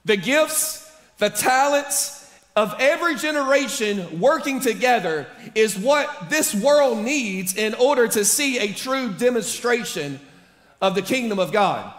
the 0.06 0.17
gifts, 0.17 0.91
the 1.17 1.29
talents 1.29 2.15
of 2.56 2.75
every 2.79 3.15
generation 3.15 4.20
working 4.20 4.60
together 4.60 5.27
is 5.53 5.77
what 5.77 6.29
this 6.29 6.56
world 6.56 6.98
needs 6.98 7.56
in 7.56 7.75
order 7.75 8.08
to 8.08 8.25
see 8.25 8.58
a 8.58 8.74
true 8.74 9.13
demonstration 9.13 10.20
of 10.82 10.96
the 10.96 11.01
kingdom 11.01 11.38
of 11.38 11.51
God. 11.51 11.94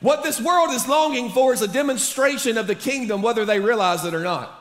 What 0.00 0.22
this 0.22 0.40
world 0.40 0.70
is 0.70 0.88
longing 0.88 1.30
for 1.30 1.52
is 1.52 1.62
a 1.62 1.68
demonstration 1.68 2.58
of 2.58 2.66
the 2.66 2.74
kingdom, 2.74 3.22
whether 3.22 3.44
they 3.44 3.60
realize 3.60 4.04
it 4.04 4.14
or 4.14 4.22
not. 4.22 4.55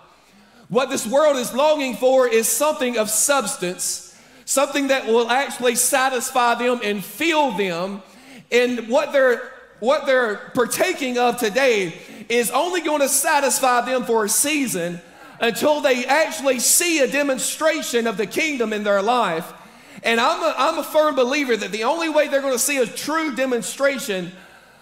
What 0.69 0.89
this 0.89 1.05
world 1.05 1.37
is 1.37 1.53
longing 1.53 1.95
for 1.95 2.27
is 2.27 2.47
something 2.47 2.97
of 2.97 3.09
substance, 3.09 4.19
something 4.45 4.87
that 4.87 5.05
will 5.05 5.29
actually 5.29 5.75
satisfy 5.75 6.55
them 6.55 6.79
and 6.83 7.03
fill 7.03 7.51
them. 7.51 8.01
And 8.51 8.89
what 8.89 9.11
they're 9.11 9.51
what 9.79 10.05
they're 10.05 10.37
partaking 10.53 11.17
of 11.17 11.37
today 11.37 11.93
is 12.29 12.49
only 12.49 12.81
going 12.81 13.01
to 13.01 13.09
satisfy 13.09 13.81
them 13.81 14.05
for 14.05 14.23
a 14.23 14.29
season 14.29 15.01
until 15.39 15.81
they 15.81 16.05
actually 16.05 16.59
see 16.59 16.99
a 16.99 17.07
demonstration 17.11 18.07
of 18.07 18.15
the 18.15 18.25
kingdom 18.25 18.71
in 18.71 18.83
their 18.83 19.01
life. 19.01 19.51
And 20.01 20.19
I'm 20.19 20.41
a, 20.41 20.55
I'm 20.57 20.79
a 20.79 20.83
firm 20.83 21.15
believer 21.15 21.57
that 21.57 21.71
the 21.71 21.83
only 21.83 22.09
way 22.09 22.29
they're 22.29 22.41
going 22.41 22.53
to 22.53 22.59
see 22.59 22.77
a 22.77 22.85
true 22.85 23.35
demonstration 23.35 24.31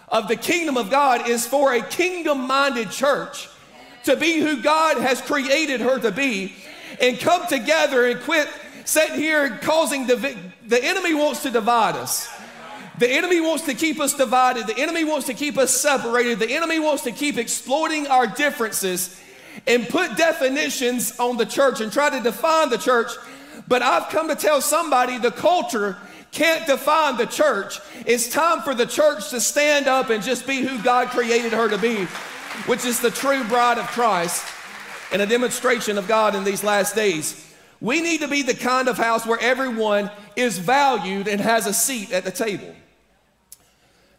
of 0.09 0.27
the 0.27 0.35
kingdom 0.35 0.77
of 0.77 0.91
God 0.91 1.27
is 1.27 1.47
for 1.47 1.73
a 1.73 1.81
kingdom 1.81 2.45
minded 2.45 2.91
church 2.91 3.49
to 4.05 4.15
be 4.15 4.39
who 4.39 4.61
God 4.61 4.97
has 4.97 5.21
created 5.21 5.81
her 5.81 5.99
to 5.99 6.11
be 6.11 6.53
and 6.99 7.19
come 7.19 7.47
together 7.47 8.05
and 8.05 8.19
quit 8.21 8.47
sitting 8.85 9.19
here 9.19 9.57
causing 9.61 10.07
the, 10.07 10.35
the 10.67 10.83
enemy 10.83 11.13
wants 11.13 11.43
to 11.43 11.49
divide 11.49 11.95
us. 11.95 12.29
The 12.99 13.09
enemy 13.09 13.41
wants 13.41 13.65
to 13.65 13.73
keep 13.73 13.99
us 13.99 14.13
divided. 14.13 14.67
The 14.67 14.77
enemy 14.77 15.03
wants 15.03 15.25
to 15.27 15.33
keep 15.33 15.57
us 15.57 15.75
separated. 15.75 16.39
The 16.39 16.51
enemy 16.51 16.79
wants 16.79 17.03
to 17.03 17.11
keep 17.11 17.37
exploiting 17.37 18.07
our 18.07 18.27
differences 18.27 19.19
and 19.65 19.87
put 19.87 20.15
definitions 20.15 21.19
on 21.19 21.37
the 21.37 21.45
church 21.45 21.81
and 21.81 21.91
try 21.91 22.09
to 22.09 22.21
define 22.21 22.69
the 22.69 22.77
church. 22.77 23.11
But 23.67 23.81
I've 23.81 24.09
come 24.09 24.27
to 24.27 24.35
tell 24.35 24.61
somebody 24.61 25.17
the 25.17 25.31
culture 25.31 25.97
can't 26.31 26.65
define 26.65 27.17
the 27.17 27.25
church. 27.25 27.79
It's 28.05 28.27
time 28.29 28.61
for 28.61 28.73
the 28.73 28.85
church 28.85 29.29
to 29.29 29.39
stand 29.39 29.87
up 29.87 30.09
and 30.09 30.23
just 30.23 30.45
be 30.45 30.61
who 30.61 30.81
God 30.81 31.09
created 31.09 31.53
her 31.53 31.69
to 31.69 31.77
be, 31.77 32.07
which 32.65 32.85
is 32.85 32.99
the 32.99 33.11
true 33.11 33.43
bride 33.45 33.77
of 33.77 33.87
Christ 33.87 34.45
and 35.11 35.21
a 35.21 35.25
demonstration 35.25 35.97
of 35.97 36.07
God 36.07 36.35
in 36.35 36.43
these 36.43 36.63
last 36.63 36.95
days. 36.95 37.53
We 37.79 38.01
need 38.01 38.21
to 38.21 38.27
be 38.27 38.41
the 38.41 38.53
kind 38.53 38.87
of 38.87 38.97
house 38.97 39.25
where 39.25 39.39
everyone 39.39 40.09
is 40.35 40.57
valued 40.57 41.27
and 41.27 41.41
has 41.41 41.67
a 41.67 41.73
seat 41.73 42.11
at 42.11 42.23
the 42.23 42.31
table 42.31 42.75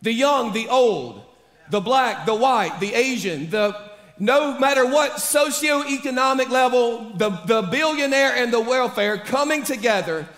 the 0.02 0.12
young, 0.12 0.52
the 0.52 0.68
old, 0.68 1.24
the 1.70 1.80
black, 1.80 2.26
the 2.26 2.34
white, 2.34 2.78
the 2.78 2.92
Asian, 2.92 3.48
the 3.48 3.74
no 4.18 4.58
matter 4.58 4.84
what 4.84 5.12
socioeconomic 5.12 6.50
level, 6.50 7.10
the, 7.16 7.30
the 7.46 7.62
billionaire 7.62 8.36
and 8.36 8.52
the 8.52 8.60
welfare 8.60 9.18
coming 9.18 9.64
together 9.64 10.28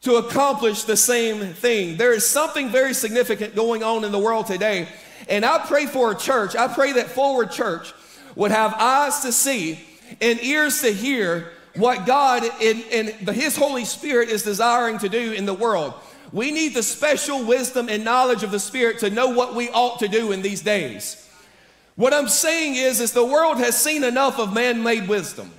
to 0.00 0.14
accomplish 0.16 0.84
the 0.84 0.96
same 0.96 1.52
thing. 1.54 1.96
There 1.96 2.12
is 2.12 2.26
something 2.26 2.70
very 2.70 2.94
significant 2.94 3.54
going 3.54 3.82
on 3.82 4.04
in 4.04 4.10
the 4.10 4.18
world 4.18 4.46
today. 4.46 4.88
And 5.28 5.44
I 5.44 5.58
pray 5.66 5.86
for 5.86 6.12
a 6.12 6.14
church, 6.14 6.56
I 6.56 6.68
pray 6.68 6.92
that 6.92 7.10
Forward 7.10 7.50
Church 7.50 7.92
would 8.34 8.50
have 8.50 8.74
eyes 8.74 9.20
to 9.20 9.32
see 9.32 9.80
and 10.20 10.42
ears 10.42 10.80
to 10.82 10.92
hear 10.92 11.50
what 11.76 12.06
God 12.06 12.44
and 12.62 13.08
His 13.30 13.56
Holy 13.56 13.84
Spirit 13.84 14.30
is 14.30 14.42
desiring 14.42 14.98
to 14.98 15.08
do 15.08 15.32
in 15.32 15.46
the 15.46 15.54
world. 15.54 15.94
We 16.32 16.50
need 16.50 16.74
the 16.74 16.82
special 16.82 17.44
wisdom 17.44 17.88
and 17.88 18.04
knowledge 18.04 18.42
of 18.42 18.50
the 18.50 18.58
Spirit 18.58 18.98
to 19.00 19.10
know 19.10 19.28
what 19.28 19.54
we 19.54 19.70
ought 19.70 19.98
to 20.00 20.08
do 20.08 20.32
in 20.32 20.42
these 20.42 20.60
days. 20.60 21.28
What 21.96 22.14
I'm 22.14 22.28
saying 22.28 22.76
is, 22.76 23.00
is 23.00 23.12
the 23.12 23.24
world 23.24 23.58
has 23.58 23.80
seen 23.80 24.04
enough 24.04 24.38
of 24.38 24.52
man-made 24.54 25.08
wisdom. 25.08 25.50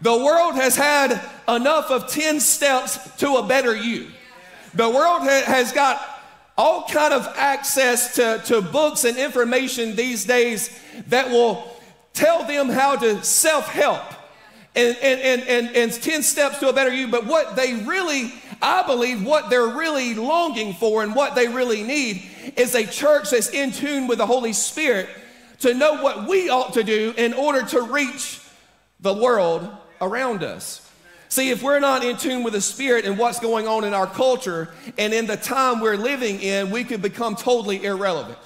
The 0.00 0.16
world 0.16 0.54
has 0.54 0.76
had 0.76 1.20
enough 1.48 1.90
of 1.90 2.08
10 2.08 2.40
steps 2.40 2.98
to 3.16 3.36
a 3.36 3.46
better 3.46 3.74
you. 3.74 4.08
The 4.74 4.88
world 4.88 5.22
ha- 5.22 5.44
has 5.46 5.72
got 5.72 6.13
all 6.56 6.86
kind 6.88 7.12
of 7.12 7.26
access 7.36 8.14
to, 8.16 8.40
to 8.46 8.62
books 8.62 9.04
and 9.04 9.16
information 9.16 9.96
these 9.96 10.24
days 10.24 10.70
that 11.08 11.30
will 11.30 11.68
tell 12.12 12.44
them 12.44 12.68
how 12.68 12.96
to 12.96 13.22
self-help 13.24 14.04
and, 14.76 14.96
and, 15.02 15.20
and, 15.20 15.42
and, 15.48 15.76
and 15.76 15.92
10 15.92 16.22
steps 16.22 16.58
to 16.58 16.68
a 16.68 16.72
better 16.72 16.92
you. 16.92 17.08
But 17.08 17.26
what 17.26 17.56
they 17.56 17.74
really 17.84 18.32
I 18.64 18.86
believe 18.86 19.24
what 19.24 19.50
they're 19.50 19.66
really 19.66 20.14
longing 20.14 20.72
for 20.72 21.02
and 21.02 21.14
what 21.14 21.34
they 21.34 21.48
really 21.48 21.82
need 21.82 22.22
is 22.56 22.74
a 22.74 22.86
church 22.86 23.30
that's 23.30 23.50
in 23.50 23.72
tune 23.72 24.06
with 24.06 24.18
the 24.18 24.26
Holy 24.26 24.54
Spirit 24.54 25.08
to 25.60 25.74
know 25.74 26.02
what 26.02 26.26
we 26.26 26.48
ought 26.48 26.72
to 26.72 26.82
do 26.82 27.12
in 27.18 27.34
order 27.34 27.62
to 27.62 27.82
reach 27.82 28.40
the 29.00 29.12
world 29.12 29.68
around 30.00 30.42
us. 30.42 30.83
See, 31.34 31.50
if 31.50 31.64
we're 31.64 31.80
not 31.80 32.04
in 32.04 32.16
tune 32.16 32.44
with 32.44 32.52
the 32.52 32.60
Spirit 32.60 33.04
and 33.04 33.18
what's 33.18 33.40
going 33.40 33.66
on 33.66 33.82
in 33.82 33.92
our 33.92 34.06
culture 34.06 34.72
and 34.96 35.12
in 35.12 35.26
the 35.26 35.36
time 35.36 35.80
we're 35.80 35.96
living 35.96 36.40
in, 36.40 36.70
we 36.70 36.84
could 36.84 37.02
become 37.02 37.34
totally 37.34 37.84
irrelevant. 37.84 38.38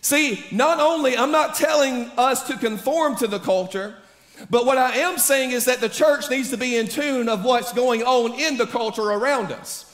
See, 0.00 0.40
not 0.52 0.78
only, 0.78 1.16
I'm 1.16 1.32
not 1.32 1.56
telling 1.56 2.04
us 2.16 2.46
to 2.46 2.56
conform 2.56 3.16
to 3.16 3.26
the 3.26 3.40
culture, 3.40 3.96
but 4.48 4.66
what 4.66 4.78
I 4.78 4.98
am 4.98 5.18
saying 5.18 5.50
is 5.50 5.64
that 5.64 5.80
the 5.80 5.88
church 5.88 6.30
needs 6.30 6.50
to 6.50 6.56
be 6.56 6.76
in 6.76 6.86
tune 6.86 7.28
of 7.28 7.44
what's 7.44 7.72
going 7.72 8.04
on 8.04 8.38
in 8.38 8.56
the 8.56 8.68
culture 8.68 9.10
around 9.10 9.50
us. 9.50 9.92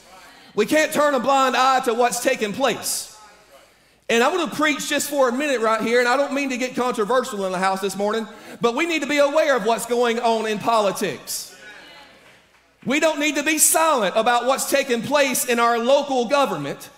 We 0.53 0.67
can't 0.67 0.93
turn 0.93 1.15
a 1.15 1.19
blind 1.19 1.55
eye 1.55 1.79
to 1.85 1.95
what's 1.95 2.21
taking 2.21 2.53
place. 2.53 3.17
And 4.07 4.23
I 4.23 4.27
want 4.31 4.51
to 4.51 4.55
preach 4.55 4.87
just 4.87 5.09
for 5.09 5.29
a 5.29 5.31
minute 5.31 5.61
right 5.61 5.81
here, 5.81 5.97
and 5.97 6.07
I 6.07 6.15
don't 6.15 6.33
mean 6.33 6.51
to 6.51 6.57
get 6.57 6.75
controversial 6.75 7.47
in 7.47 7.51
the 7.53 7.57
house 7.57 7.81
this 7.81 7.95
morning, 7.95 8.27
but 8.61 8.75
we 8.75 8.85
need 8.85 9.01
to 9.01 9.09
be 9.09 9.17
aware 9.17 9.57
of 9.57 9.65
what's 9.65 9.87
going 9.87 10.19
on 10.19 10.45
in 10.45 10.59
politics. 10.59 11.55
We 12.87 13.01
don't 13.01 13.19
need 13.19 13.35
to 13.35 13.43
be 13.43 13.57
silent 13.57 14.15
about 14.15 14.45
what's 14.45 14.69
taking 14.69 15.01
place 15.01 15.43
in 15.43 15.59
our 15.59 15.77
local 15.77 16.23
government. 16.29 16.89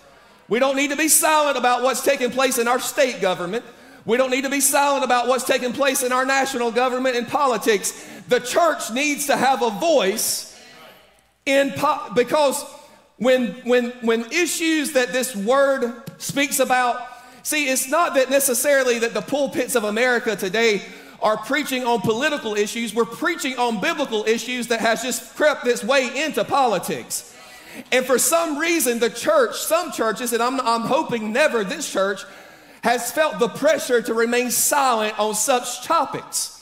We 0.48 0.60
don't 0.60 0.76
need 0.76 0.90
to 0.90 0.96
be 0.96 1.08
silent 1.08 1.58
about 1.58 1.82
what's 1.82 2.00
taking 2.00 2.30
place 2.30 2.58
in 2.58 2.68
our 2.68 2.78
state 2.78 3.20
government. 3.20 3.64
We 4.04 4.16
don't 4.16 4.30
need 4.30 4.44
to 4.44 4.50
be 4.50 4.60
silent 4.60 5.04
about 5.04 5.26
what's 5.26 5.42
taking 5.42 5.72
place 5.72 6.04
in 6.04 6.12
our 6.12 6.24
national 6.24 6.70
government 6.70 7.16
and 7.16 7.26
politics. 7.26 8.08
The 8.28 8.38
church 8.38 8.92
needs 8.92 9.26
to 9.26 9.36
have 9.36 9.62
a 9.62 9.70
voice 9.70 10.56
in 11.44 11.72
po- 11.72 12.12
because 12.14 12.62
when 13.16 13.48
when 13.64 13.90
when 14.02 14.30
issues 14.30 14.92
that 14.92 15.12
this 15.12 15.34
word 15.34 16.04
speaks 16.18 16.60
about, 16.60 17.02
see, 17.42 17.68
it's 17.68 17.88
not 17.88 18.14
that 18.14 18.30
necessarily 18.30 19.00
that 19.00 19.12
the 19.12 19.22
pulpits 19.22 19.74
of 19.74 19.82
America 19.82 20.36
today 20.36 20.82
are 21.22 21.36
preaching 21.36 21.84
on 21.84 22.00
political 22.00 22.54
issues. 22.54 22.94
We're 22.94 23.04
preaching 23.04 23.58
on 23.58 23.80
biblical 23.80 24.24
issues 24.24 24.68
that 24.68 24.80
has 24.80 25.02
just 25.02 25.34
crept 25.36 25.66
its 25.66 25.84
way 25.84 26.24
into 26.24 26.44
politics. 26.44 27.36
And 27.92 28.04
for 28.04 28.18
some 28.18 28.58
reason, 28.58 28.98
the 28.98 29.10
church, 29.10 29.56
some 29.56 29.92
churches, 29.92 30.32
and 30.32 30.42
I'm, 30.42 30.60
I'm 30.60 30.82
hoping 30.82 31.32
never 31.32 31.62
this 31.62 31.90
church, 31.90 32.22
has 32.82 33.12
felt 33.12 33.38
the 33.38 33.48
pressure 33.48 34.00
to 34.02 34.14
remain 34.14 34.50
silent 34.50 35.18
on 35.18 35.34
such 35.34 35.84
topics. 35.84 36.56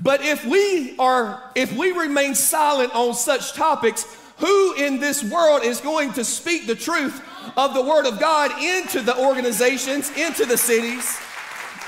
But 0.00 0.22
if 0.22 0.44
we 0.44 0.96
are, 0.98 1.50
if 1.54 1.76
we 1.76 1.92
remain 1.92 2.34
silent 2.34 2.94
on 2.94 3.14
such 3.14 3.52
topics, 3.52 4.04
who 4.38 4.74
in 4.74 5.00
this 5.00 5.24
world 5.24 5.62
is 5.64 5.80
going 5.80 6.12
to 6.14 6.24
speak 6.24 6.66
the 6.66 6.74
truth 6.74 7.22
of 7.56 7.74
the 7.74 7.82
Word 7.82 8.06
of 8.06 8.20
God 8.20 8.50
into 8.62 9.00
the 9.00 9.18
organizations, 9.18 10.10
into 10.16 10.44
the 10.44 10.58
cities, 10.58 11.18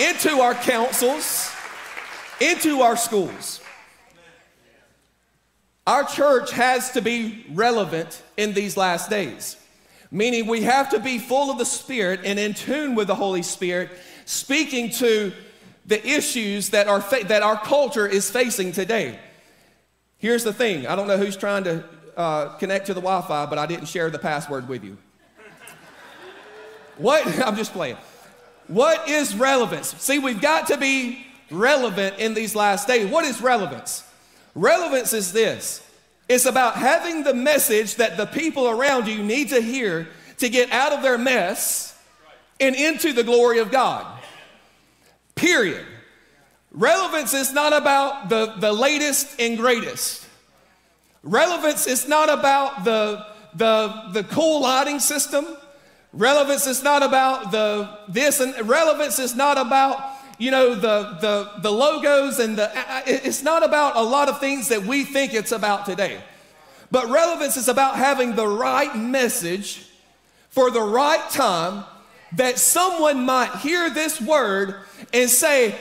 into 0.00 0.40
our 0.40 0.54
councils, 0.54 1.47
into 2.40 2.80
our 2.80 2.96
schools? 2.96 3.60
Our 5.86 6.04
church 6.04 6.50
has 6.50 6.90
to 6.92 7.00
be 7.00 7.46
relevant 7.50 8.22
in 8.36 8.52
these 8.52 8.76
last 8.76 9.08
days, 9.08 9.56
meaning 10.10 10.46
we 10.46 10.62
have 10.62 10.90
to 10.90 11.00
be 11.00 11.18
full 11.18 11.50
of 11.50 11.56
the 11.56 11.64
Spirit 11.64 12.20
and 12.24 12.38
in 12.38 12.52
tune 12.52 12.94
with 12.94 13.06
the 13.06 13.14
Holy 13.14 13.42
Spirit, 13.42 13.90
speaking 14.26 14.90
to 14.90 15.32
the 15.86 16.06
issues 16.06 16.68
that, 16.70 16.88
are 16.88 17.00
fa- 17.00 17.24
that 17.28 17.42
our 17.42 17.56
culture 17.56 18.06
is 18.06 18.30
facing 18.30 18.72
today. 18.72 19.18
Here's 20.18 20.44
the 20.44 20.52
thing 20.52 20.86
I 20.86 20.94
don't 20.94 21.08
know 21.08 21.16
who's 21.16 21.38
trying 21.38 21.64
to 21.64 21.84
uh, 22.18 22.48
connect 22.56 22.86
to 22.86 22.94
the 22.94 23.00
Wi 23.00 23.26
Fi, 23.26 23.46
but 23.46 23.56
I 23.58 23.64
didn't 23.64 23.86
share 23.86 24.10
the 24.10 24.18
password 24.18 24.68
with 24.68 24.84
you. 24.84 24.98
What? 26.98 27.26
I'm 27.46 27.56
just 27.56 27.72
playing. 27.72 27.96
What 28.66 29.08
is 29.08 29.34
relevance? 29.34 29.94
See, 29.96 30.18
we've 30.18 30.42
got 30.42 30.66
to 30.66 30.76
be 30.76 31.24
relevant 31.50 32.18
in 32.18 32.34
these 32.34 32.54
last 32.54 32.86
days. 32.86 33.10
What 33.10 33.24
is 33.24 33.40
relevance? 33.40 34.04
Relevance 34.54 35.12
is 35.12 35.32
this 35.32 35.82
it's 36.28 36.44
about 36.44 36.74
having 36.76 37.22
the 37.22 37.32
message 37.32 37.96
that 37.96 38.16
the 38.16 38.26
people 38.26 38.68
around 38.68 39.08
you 39.08 39.22
need 39.22 39.48
to 39.48 39.60
hear 39.60 40.08
to 40.38 40.48
get 40.48 40.70
out 40.70 40.92
of 40.92 41.02
their 41.02 41.16
mess 41.18 41.98
and 42.60 42.74
into 42.74 43.12
the 43.12 43.24
glory 43.24 43.60
of 43.60 43.70
God. 43.70 44.06
Period. 45.34 45.86
Relevance 46.70 47.32
is 47.32 47.52
not 47.52 47.72
about 47.72 48.28
the, 48.28 48.54
the 48.58 48.72
latest 48.72 49.40
and 49.40 49.56
greatest. 49.56 50.26
Relevance 51.22 51.86
is 51.86 52.06
not 52.06 52.28
about 52.28 52.84
the, 52.84 53.24
the, 53.54 54.10
the 54.12 54.24
cool 54.24 54.62
lighting 54.62 55.00
system. 55.00 55.46
Relevance 56.12 56.66
is 56.66 56.82
not 56.82 57.02
about 57.02 57.50
the 57.50 57.98
this 58.08 58.40
and 58.40 58.68
relevance 58.68 59.18
is 59.18 59.34
not 59.34 59.58
about 59.58 60.17
you 60.38 60.50
know 60.50 60.74
the 60.74 61.18
the 61.20 61.60
the 61.60 61.70
logos 61.70 62.38
and 62.38 62.56
the 62.56 62.70
it's 63.06 63.42
not 63.42 63.64
about 63.64 63.96
a 63.96 64.02
lot 64.02 64.28
of 64.28 64.40
things 64.40 64.68
that 64.68 64.82
we 64.82 65.04
think 65.04 65.34
it's 65.34 65.52
about 65.52 65.84
today. 65.84 66.20
But 66.90 67.10
relevance 67.10 67.56
is 67.56 67.68
about 67.68 67.96
having 67.96 68.34
the 68.34 68.46
right 68.46 68.96
message 68.96 69.86
for 70.48 70.70
the 70.70 70.80
right 70.80 71.28
time 71.30 71.84
that 72.32 72.58
someone 72.58 73.24
might 73.24 73.56
hear 73.56 73.90
this 73.90 74.20
word 74.20 74.74
and 75.12 75.28
say, 75.28 75.74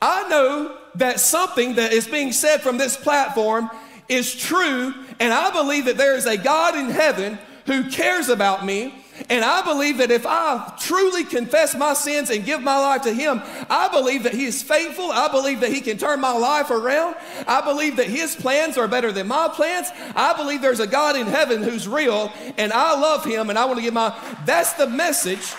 I 0.00 0.28
know 0.28 0.76
that 0.96 1.20
something 1.20 1.74
that 1.74 1.92
is 1.92 2.06
being 2.06 2.32
said 2.32 2.60
from 2.60 2.78
this 2.78 2.96
platform 2.96 3.70
is 4.08 4.34
true, 4.34 4.94
and 5.18 5.32
I 5.32 5.50
believe 5.50 5.86
that 5.86 5.96
there 5.96 6.14
is 6.14 6.26
a 6.26 6.36
God 6.36 6.76
in 6.76 6.90
heaven 6.90 7.38
who 7.66 7.90
cares 7.90 8.28
about 8.28 8.64
me. 8.64 9.03
And 9.30 9.44
I 9.44 9.62
believe 9.62 9.98
that 9.98 10.10
if 10.10 10.26
I 10.26 10.74
truly 10.80 11.24
confess 11.24 11.74
my 11.74 11.94
sins 11.94 12.30
and 12.30 12.44
give 12.44 12.62
my 12.62 12.78
life 12.78 13.02
to 13.02 13.14
Him, 13.14 13.40
I 13.70 13.88
believe 13.88 14.24
that 14.24 14.34
He 14.34 14.44
is 14.44 14.62
faithful. 14.62 15.10
I 15.10 15.28
believe 15.28 15.60
that 15.60 15.72
He 15.72 15.80
can 15.80 15.98
turn 15.98 16.20
my 16.20 16.32
life 16.32 16.70
around. 16.70 17.16
I 17.46 17.60
believe 17.60 17.96
that 17.96 18.08
His 18.08 18.34
plans 18.34 18.76
are 18.76 18.88
better 18.88 19.12
than 19.12 19.28
my 19.28 19.48
plans. 19.48 19.88
I 20.16 20.36
believe 20.36 20.62
there's 20.62 20.80
a 20.80 20.86
God 20.86 21.16
in 21.16 21.26
heaven 21.26 21.62
who's 21.62 21.86
real, 21.86 22.32
and 22.58 22.72
I 22.72 22.98
love 23.00 23.24
Him, 23.24 23.50
and 23.50 23.58
I 23.58 23.64
want 23.64 23.78
to 23.78 23.82
give 23.82 23.94
my. 23.94 24.14
That's 24.44 24.72
the 24.74 24.88
message. 24.88 25.54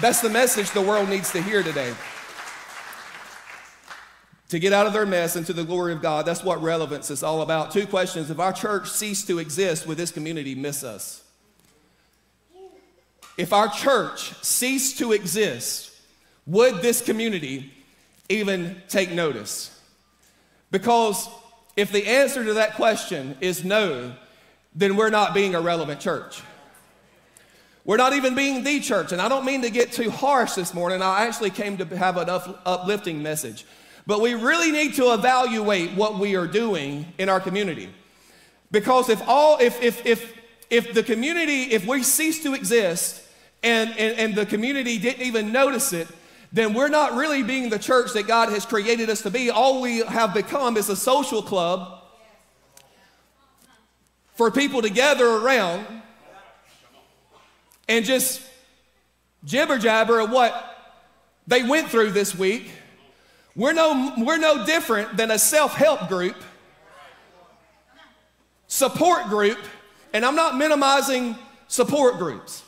That's 0.00 0.20
the 0.20 0.30
message 0.30 0.70
the 0.72 0.82
world 0.82 1.08
needs 1.08 1.32
to 1.32 1.42
hear 1.42 1.62
today 1.62 1.94
to 4.48 4.58
get 4.58 4.72
out 4.72 4.86
of 4.86 4.92
their 4.92 5.06
mess 5.06 5.36
into 5.36 5.52
the 5.52 5.64
glory 5.64 5.92
of 5.92 6.00
God. 6.00 6.24
That's 6.24 6.44
what 6.44 6.62
relevance 6.62 7.10
is 7.10 7.22
all 7.22 7.42
about. 7.42 7.72
Two 7.72 7.86
questions. 7.86 8.30
If 8.30 8.38
our 8.38 8.52
church 8.52 8.88
ceased 8.88 9.26
to 9.26 9.38
exist, 9.38 9.86
would 9.86 9.96
this 9.96 10.10
community 10.10 10.54
miss 10.54 10.84
us? 10.84 11.25
If 13.36 13.52
our 13.52 13.68
church 13.68 14.32
ceased 14.42 14.98
to 14.98 15.12
exist, 15.12 15.92
would 16.46 16.80
this 16.82 17.02
community 17.02 17.72
even 18.28 18.80
take 18.88 19.10
notice? 19.10 19.78
Because 20.70 21.28
if 21.76 21.92
the 21.92 22.06
answer 22.06 22.44
to 22.44 22.54
that 22.54 22.74
question 22.74 23.36
is 23.40 23.64
no, 23.64 24.14
then 24.74 24.96
we're 24.96 25.10
not 25.10 25.34
being 25.34 25.54
a 25.54 25.60
relevant 25.60 26.00
church. 26.00 26.42
We're 27.84 27.98
not 27.98 28.14
even 28.14 28.34
being 28.34 28.64
the 28.64 28.80
church. 28.80 29.12
And 29.12 29.22
I 29.22 29.28
don't 29.28 29.44
mean 29.44 29.62
to 29.62 29.70
get 29.70 29.92
too 29.92 30.10
harsh 30.10 30.54
this 30.54 30.74
morning. 30.74 31.02
I 31.02 31.26
actually 31.26 31.50
came 31.50 31.76
to 31.76 31.96
have 31.96 32.16
an 32.16 32.28
uplifting 32.28 33.22
message. 33.22 33.64
But 34.06 34.20
we 34.20 34.34
really 34.34 34.72
need 34.72 34.94
to 34.94 35.12
evaluate 35.12 35.92
what 35.92 36.18
we 36.18 36.36
are 36.36 36.46
doing 36.46 37.12
in 37.18 37.28
our 37.28 37.40
community. 37.40 37.88
Because 38.70 39.08
if 39.08 39.22
all 39.28 39.58
if 39.58 39.80
if 39.82 40.04
if 40.04 40.34
if 40.68 40.94
the 40.94 41.02
community, 41.02 41.62
if 41.72 41.86
we 41.86 42.02
cease 42.02 42.42
to 42.42 42.54
exist 42.54 43.22
and, 43.62 43.90
and, 43.90 44.18
and 44.18 44.34
the 44.34 44.46
community 44.46 44.98
didn't 44.98 45.22
even 45.22 45.52
notice 45.52 45.92
it, 45.92 46.08
then 46.52 46.74
we're 46.74 46.88
not 46.88 47.14
really 47.14 47.42
being 47.42 47.70
the 47.70 47.78
church 47.78 48.12
that 48.12 48.26
God 48.26 48.50
has 48.50 48.64
created 48.64 49.10
us 49.10 49.22
to 49.22 49.30
be. 49.30 49.50
All 49.50 49.80
we 49.80 49.98
have 49.98 50.32
become 50.32 50.76
is 50.76 50.88
a 50.88 50.96
social 50.96 51.42
club 51.42 52.02
for 54.34 54.50
people 54.50 54.82
to 54.82 54.90
gather 54.90 55.26
around 55.26 55.86
and 57.88 58.04
just 58.04 58.42
jibber 59.44 59.78
jabber 59.78 60.20
at 60.20 60.30
what 60.30 60.98
they 61.46 61.62
went 61.62 61.88
through 61.88 62.10
this 62.10 62.34
week 62.34 62.70
we're 63.56 63.72
no, 63.72 64.12
we're 64.18 64.36
no 64.36 64.66
different 64.66 65.16
than 65.16 65.30
a 65.30 65.38
self 65.38 65.74
help 65.74 66.08
group, 66.08 66.36
support 68.68 69.28
group, 69.28 69.58
and 70.12 70.26
I'm 70.26 70.36
not 70.36 70.58
minimizing 70.58 71.36
support 71.66 72.18
groups. 72.18 72.62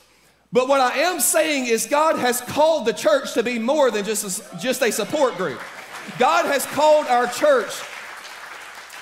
But 0.52 0.68
what 0.68 0.80
I 0.80 0.98
am 1.00 1.20
saying 1.20 1.66
is, 1.66 1.86
God 1.86 2.18
has 2.18 2.40
called 2.40 2.86
the 2.86 2.92
church 2.92 3.34
to 3.34 3.42
be 3.42 3.58
more 3.58 3.90
than 3.90 4.04
just 4.04 4.54
a, 4.54 4.58
just 4.58 4.82
a 4.82 4.90
support 4.90 5.36
group. 5.36 5.60
God 6.18 6.46
has 6.46 6.64
called 6.66 7.06
our 7.06 7.26
church 7.26 7.72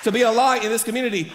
to 0.03 0.11
be 0.11 0.23
a 0.23 0.31
light 0.31 0.63
in 0.63 0.69
this 0.69 0.83
community. 0.83 1.31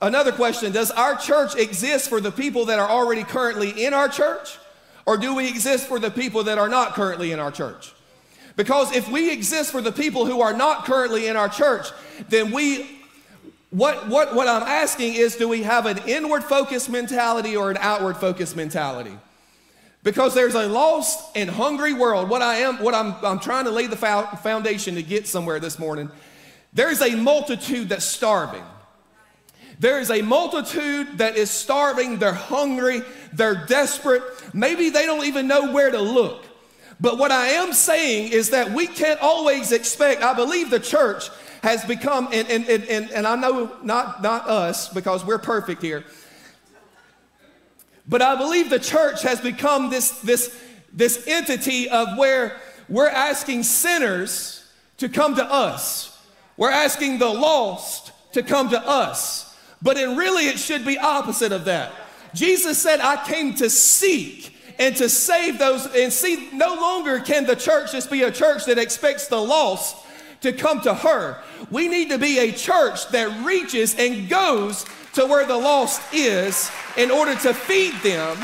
Another 0.00 0.32
question 0.32 0.72
Does 0.72 0.90
our 0.90 1.16
church 1.16 1.56
exist 1.56 2.08
for 2.08 2.20
the 2.20 2.32
people 2.32 2.66
that 2.66 2.78
are 2.78 2.88
already 2.88 3.22
currently 3.22 3.84
in 3.84 3.94
our 3.94 4.08
church? 4.08 4.58
Or 5.04 5.16
do 5.16 5.34
we 5.34 5.48
exist 5.48 5.86
for 5.86 5.98
the 5.98 6.10
people 6.10 6.44
that 6.44 6.58
are 6.58 6.68
not 6.68 6.94
currently 6.94 7.32
in 7.32 7.40
our 7.40 7.50
church? 7.50 7.92
Because 8.56 8.94
if 8.94 9.08
we 9.08 9.32
exist 9.32 9.72
for 9.72 9.80
the 9.80 9.92
people 9.92 10.26
who 10.26 10.40
are 10.40 10.52
not 10.52 10.84
currently 10.84 11.26
in 11.26 11.36
our 11.36 11.48
church, 11.48 11.88
then 12.28 12.52
we, 12.52 13.01
what, 13.72 14.06
what, 14.08 14.34
what 14.34 14.48
I'm 14.48 14.62
asking 14.62 15.14
is 15.14 15.36
do 15.36 15.48
we 15.48 15.62
have 15.62 15.86
an 15.86 15.98
inward 16.06 16.44
focused 16.44 16.90
mentality 16.90 17.56
or 17.56 17.70
an 17.70 17.78
outward 17.80 18.18
focused 18.18 18.54
mentality? 18.54 19.16
Because 20.02 20.34
there's 20.34 20.54
a 20.54 20.66
lost 20.66 21.34
and 21.34 21.48
hungry 21.48 21.94
world. 21.94 22.28
What 22.28 22.42
I 22.42 22.56
am, 22.56 22.82
what 22.82 22.94
I'm, 22.94 23.14
I'm 23.24 23.40
trying 23.40 23.64
to 23.64 23.70
lay 23.70 23.86
the 23.86 23.96
foundation 23.96 24.96
to 24.96 25.02
get 25.02 25.26
somewhere 25.26 25.58
this 25.58 25.78
morning. 25.78 26.10
There's 26.74 27.00
a 27.00 27.14
multitude 27.14 27.88
that's 27.88 28.04
starving. 28.04 28.64
There 29.78 30.00
is 30.00 30.10
a 30.10 30.20
multitude 30.20 31.16
that 31.18 31.36
is 31.36 31.50
starving. 31.50 32.18
They're 32.18 32.34
hungry. 32.34 33.00
They're 33.32 33.64
desperate. 33.64 34.22
Maybe 34.52 34.90
they 34.90 35.06
don't 35.06 35.24
even 35.24 35.46
know 35.46 35.72
where 35.72 35.90
to 35.90 36.00
look. 36.00 36.44
But 37.00 37.16
what 37.16 37.32
I 37.32 37.46
am 37.48 37.72
saying 37.72 38.32
is 38.32 38.50
that 38.50 38.72
we 38.72 38.86
can't 38.86 39.20
always 39.20 39.72
expect, 39.72 40.22
I 40.22 40.34
believe 40.34 40.68
the 40.68 40.78
church 40.78 41.30
has 41.62 41.84
become, 41.84 42.28
and, 42.32 42.48
and, 42.48 42.68
and, 42.68 43.10
and 43.10 43.26
I 43.26 43.36
know 43.36 43.76
not, 43.82 44.22
not 44.22 44.48
us 44.48 44.88
because 44.88 45.24
we're 45.24 45.38
perfect 45.38 45.80
here, 45.80 46.04
but 48.08 48.20
I 48.20 48.34
believe 48.36 48.68
the 48.68 48.80
church 48.80 49.22
has 49.22 49.40
become 49.40 49.88
this, 49.88 50.10
this, 50.20 50.60
this 50.92 51.26
entity 51.28 51.88
of 51.88 52.18
where 52.18 52.60
we're 52.88 53.08
asking 53.08 53.62
sinners 53.62 54.68
to 54.98 55.08
come 55.08 55.36
to 55.36 55.44
us. 55.44 56.08
We're 56.56 56.70
asking 56.70 57.18
the 57.18 57.28
lost 57.28 58.12
to 58.32 58.42
come 58.42 58.70
to 58.70 58.80
us. 58.80 59.56
But 59.80 59.96
in 59.96 60.16
really, 60.16 60.48
it 60.48 60.58
should 60.58 60.84
be 60.84 60.98
opposite 60.98 61.52
of 61.52 61.64
that. 61.66 61.92
Jesus 62.34 62.78
said, 62.78 63.00
I 63.00 63.24
came 63.24 63.54
to 63.54 63.70
seek 63.70 64.56
and 64.78 64.96
to 64.96 65.08
save 65.08 65.58
those. 65.58 65.86
And 65.94 66.12
see, 66.12 66.48
no 66.52 66.74
longer 66.74 67.20
can 67.20 67.46
the 67.46 67.56
church 67.56 67.92
just 67.92 68.10
be 68.10 68.22
a 68.22 68.30
church 68.30 68.64
that 68.66 68.78
expects 68.78 69.28
the 69.28 69.40
lost 69.40 69.96
to 70.42 70.52
come 70.52 70.80
to 70.82 70.94
her. 70.94 71.38
We 71.70 71.88
need 71.88 72.10
to 72.10 72.18
be 72.18 72.38
a 72.38 72.52
church 72.52 73.08
that 73.08 73.44
reaches 73.44 73.94
and 73.98 74.28
goes 74.28 74.84
to 75.14 75.26
where 75.26 75.46
the 75.46 75.56
lost 75.56 76.02
is 76.12 76.70
in 76.96 77.10
order 77.10 77.34
to 77.36 77.54
feed 77.54 77.94
them 78.02 78.36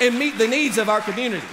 and 0.00 0.18
meet 0.18 0.38
the 0.38 0.48
needs 0.48 0.78
of 0.78 0.88
our 0.88 1.00
community. 1.00 1.46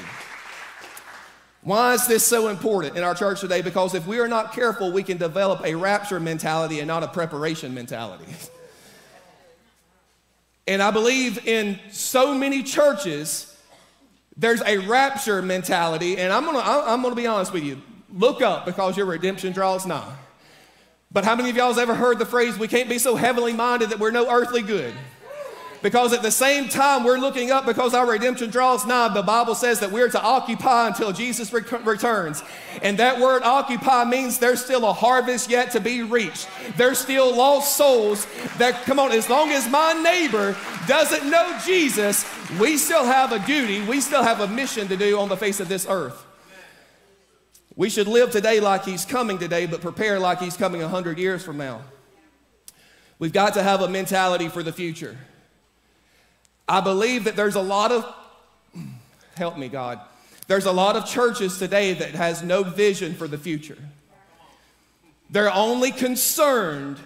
Why 1.63 1.93
is 1.93 2.07
this 2.07 2.25
so 2.25 2.47
important 2.47 2.97
in 2.97 3.03
our 3.03 3.13
church 3.13 3.41
today? 3.41 3.61
Because 3.61 3.93
if 3.93 4.07
we 4.07 4.19
are 4.19 4.27
not 4.27 4.53
careful, 4.53 4.91
we 4.91 5.03
can 5.03 5.17
develop 5.17 5.63
a 5.63 5.75
rapture 5.75 6.19
mentality 6.19 6.79
and 6.79 6.87
not 6.87 7.03
a 7.03 7.07
preparation 7.07 7.73
mentality. 7.73 8.25
And 10.67 10.81
I 10.81 10.91
believe 10.91 11.45
in 11.47 11.79
so 11.91 12.33
many 12.33 12.63
churches, 12.63 13.57
there's 14.37 14.61
a 14.61 14.77
rapture 14.77 15.41
mentality. 15.41 16.17
And 16.17 16.31
I'm 16.31 16.45
gonna, 16.45 16.59
I'm 16.59 17.01
gonna 17.01 17.15
be 17.15 17.27
honest 17.27 17.51
with 17.51 17.63
you. 17.63 17.81
Look 18.13 18.41
up 18.41 18.65
because 18.65 18.97
your 18.97 19.05
redemption 19.05 19.53
draws 19.53 19.85
nigh. 19.85 20.15
But 21.11 21.25
how 21.25 21.35
many 21.35 21.49
of 21.49 21.55
y'all 21.55 21.69
has 21.69 21.77
ever 21.77 21.93
heard 21.93 22.19
the 22.19 22.25
phrase, 22.25 22.57
we 22.57 22.67
can't 22.67 22.87
be 22.87 22.97
so 22.97 23.15
heavenly 23.15 23.53
minded 23.53 23.89
that 23.89 23.99
we're 23.99 24.11
no 24.11 24.29
earthly 24.29 24.61
good? 24.61 24.93
Because 25.81 26.13
at 26.13 26.21
the 26.21 26.31
same 26.31 26.69
time 26.69 27.03
we're 27.03 27.17
looking 27.17 27.49
up 27.49 27.65
because 27.65 27.95
our 27.95 28.07
redemption 28.07 28.51
draws 28.51 28.85
nigh, 28.85 29.11
the 29.13 29.23
Bible 29.23 29.55
says 29.55 29.79
that 29.79 29.91
we're 29.91 30.09
to 30.09 30.21
occupy 30.21 30.87
until 30.87 31.11
Jesus 31.11 31.51
re- 31.51 31.63
returns. 31.83 32.43
And 32.83 32.99
that 32.99 33.19
word 33.19 33.41
occupy 33.43 34.05
means 34.05 34.37
there's 34.37 34.63
still 34.63 34.87
a 34.87 34.93
harvest 34.93 35.49
yet 35.49 35.71
to 35.71 35.79
be 35.79 36.03
reached. 36.03 36.47
There's 36.77 36.99
still 36.99 37.35
lost 37.35 37.75
souls 37.75 38.27
that, 38.59 38.83
come 38.83 38.99
on, 38.99 39.11
as 39.11 39.27
long 39.27 39.49
as 39.49 39.67
my 39.69 39.93
neighbor 39.93 40.55
doesn't 40.87 41.27
know 41.29 41.57
Jesus, 41.65 42.25
we 42.59 42.77
still 42.77 43.05
have 43.05 43.31
a 43.31 43.39
duty, 43.39 43.81
we 43.81 44.01
still 44.01 44.23
have 44.23 44.39
a 44.39 44.47
mission 44.47 44.87
to 44.87 44.95
do 44.95 45.17
on 45.17 45.29
the 45.29 45.37
face 45.37 45.59
of 45.59 45.67
this 45.67 45.87
earth. 45.89 46.27
We 47.75 47.89
should 47.89 48.07
live 48.07 48.31
today 48.31 48.59
like 48.59 48.83
he's 48.83 49.05
coming 49.05 49.37
today, 49.37 49.65
but 49.65 49.81
prepare 49.81 50.19
like 50.19 50.39
he's 50.39 50.57
coming 50.57 50.81
100 50.81 51.17
years 51.17 51.43
from 51.43 51.57
now. 51.57 51.81
We've 53.17 53.31
got 53.31 53.53
to 53.53 53.63
have 53.63 53.81
a 53.81 53.87
mentality 53.87 54.49
for 54.49 54.63
the 54.63 54.73
future. 54.73 55.17
I 56.67 56.81
believe 56.81 57.25
that 57.25 57.35
there's 57.35 57.55
a 57.55 57.61
lot 57.61 57.91
of, 57.91 58.15
help 59.35 59.57
me, 59.57 59.69
God, 59.69 59.99
there's 60.47 60.65
a 60.65 60.71
lot 60.71 60.95
of 60.95 61.05
churches 61.05 61.57
today 61.59 61.93
that 61.93 62.11
has 62.11 62.43
no 62.43 62.63
vision 62.63 63.13
for 63.13 63.27
the 63.27 63.37
future. 63.37 63.77
They're 65.29 65.53
only 65.53 65.91
concerned 65.91 66.97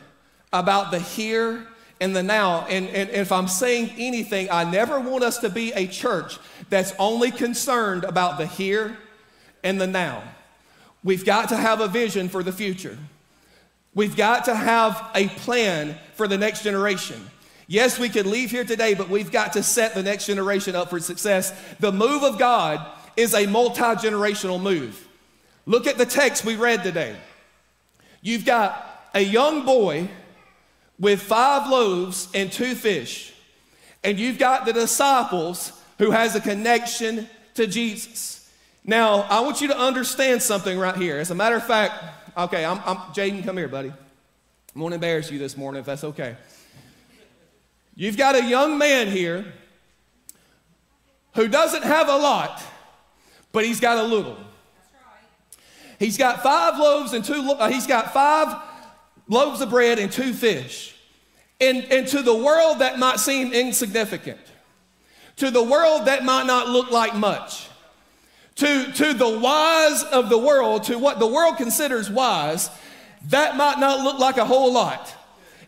about 0.51 0.89
the 0.89 0.99
here 0.99 1.67
and 2.01 2.15
the 2.15 2.23
now. 2.23 2.65
And, 2.67 2.88
and, 2.89 3.10
if 3.12 3.32
I'm 3.32 3.47
saying 3.47 3.91
anything, 3.97 4.49
I 4.49 4.63
never 4.63 4.99
want 4.99 5.23
us 5.23 5.38
to 5.39 5.49
be 5.49 5.71
a 5.73 5.86
church 5.86 6.39
that's 6.69 6.93
only 6.97 7.30
concerned 7.30 8.04
about 8.04 8.38
the 8.38 8.47
here 8.47 8.97
and 9.63 9.80
the 9.80 9.88
now. 9.88 10.23
We've 11.06 11.24
got 11.24 11.50
to 11.50 11.56
have 11.56 11.82
a 11.82 11.88
vision 11.88 12.30
for 12.30 12.41
the 12.41 12.52
future. 12.52 12.98
We've 13.94 14.15
got 14.15 14.46
to 14.46 14.56
have 14.56 15.12
a 15.13 15.28
plan 15.28 16.00
for 16.15 16.28
the 16.28 16.38
next 16.38 16.63
generation. 16.63 17.30
Yes, 17.68 18.00
we 18.00 18.10
could 18.10 18.26
leave 18.26 18.50
here 18.50 18.65
today, 18.65 18.96
but 18.96 19.08
we've 19.08 19.32
got 19.32 19.54
to 19.54 19.62
set 19.62 19.94
the 19.94 20.02
next 20.02 20.26
generation 20.26 20.76
up 20.76 20.89
for 20.89 21.00
success. 21.00 21.54
The 21.80 21.91
move 21.91 22.24
of 22.24 22.39
God 22.39 22.84
is 23.15 23.36
a 23.36 23.46
multi 23.46 23.82
generational 23.82 24.60
move. 24.60 25.08
Look 25.68 25.86
at 25.86 26.00
the 26.00 26.08
text 26.08 26.44
we 26.44 26.56
read 26.56 26.82
today. 26.82 27.15
You've 28.24 28.46
got 28.46 29.08
a 29.13 29.22
young 29.22 29.63
boy 29.63 30.10
with 31.00 31.22
five 31.22 31.70
loaves 31.70 32.30
and 32.34 32.52
two 32.52 32.74
fish, 32.74 33.32
and 34.04 34.20
you've 34.20 34.39
got 34.39 34.65
the 34.65 34.74
disciples 34.74 35.72
who 36.00 36.10
has 36.10 36.36
a 36.36 36.41
connection 36.41 37.30
to 37.54 37.68
Jesus. 37.68 38.44
Now, 38.88 39.21
I 39.21 39.39
want 39.39 39.62
you 39.62 39.69
to 39.69 39.78
understand 39.78 40.43
something 40.43 40.78
right 40.78 40.95
here. 40.95 41.17
As 41.17 41.32
a 41.32 41.36
matter 41.36 41.56
of 41.56 41.65
fact, 41.65 42.04
okay, 42.38 42.63
I'm, 42.63 42.80
I'm 42.86 42.98
Jaden, 43.13 43.43
come 43.43 43.58
here, 43.58 43.67
buddy. 43.67 43.89
I'm 43.89 44.80
going 44.80 44.91
to 44.91 44.95
embarrass 44.95 45.32
you 45.32 45.39
this 45.39 45.58
morning 45.58 45.80
if 45.80 45.88
that's 45.88 46.04
okay. 46.04 46.36
You've 47.95 48.17
got 48.17 48.36
a 48.36 48.43
young 48.43 48.78
man 48.78 49.08
here 49.08 49.45
who 51.34 51.48
doesn't 51.48 51.82
have 51.84 52.10
a 52.10 52.15
lot, 52.15 52.62
but 53.52 53.65
he's 53.65 53.80
got 53.80 53.98
a 53.98 54.04
little. 54.04 54.38
He's 55.98 56.17
got 56.17 56.43
five 56.43 56.78
loaves 56.78 57.13
and 57.13 57.26
two, 57.26 57.56
uh, 57.58 57.69
he's 57.69 57.88
got 57.88 58.13
five 58.13 58.62
loaves 59.28 59.62
of 59.62 59.71
bread 59.71 59.98
and 59.98 60.12
two 60.12 60.34
fish. 60.34 60.95
And, 61.60 61.86
and 61.86 62.08
to 62.10 62.21
the 62.21 62.36
world, 62.36 62.80
that 62.80 63.00
might 63.00 63.19
seem 63.19 63.52
insignificant. 63.52 64.41
To 65.38 65.50
the 65.50 65.63
world, 65.63 66.06
that 66.06 66.24
might 66.24 66.45
not 66.45 66.69
look 66.69 66.91
like 66.91 67.15
much. 67.15 67.69
To, 68.56 68.91
to 68.94 69.13
the 69.13 69.39
wise 69.39 70.04
of 70.04 70.30
the 70.30 70.38
world, 70.38 70.84
to 70.86 70.98
what 70.98 71.20
the 71.20 71.28
world 71.28 71.58
considers 71.58 72.10
wise, 72.10 72.70
that 73.30 73.58
might 73.58 73.80
not 73.80 74.02
look 74.02 74.18
like 74.18 74.38
a 74.38 74.46
whole 74.46 74.72
lot. 74.72 75.13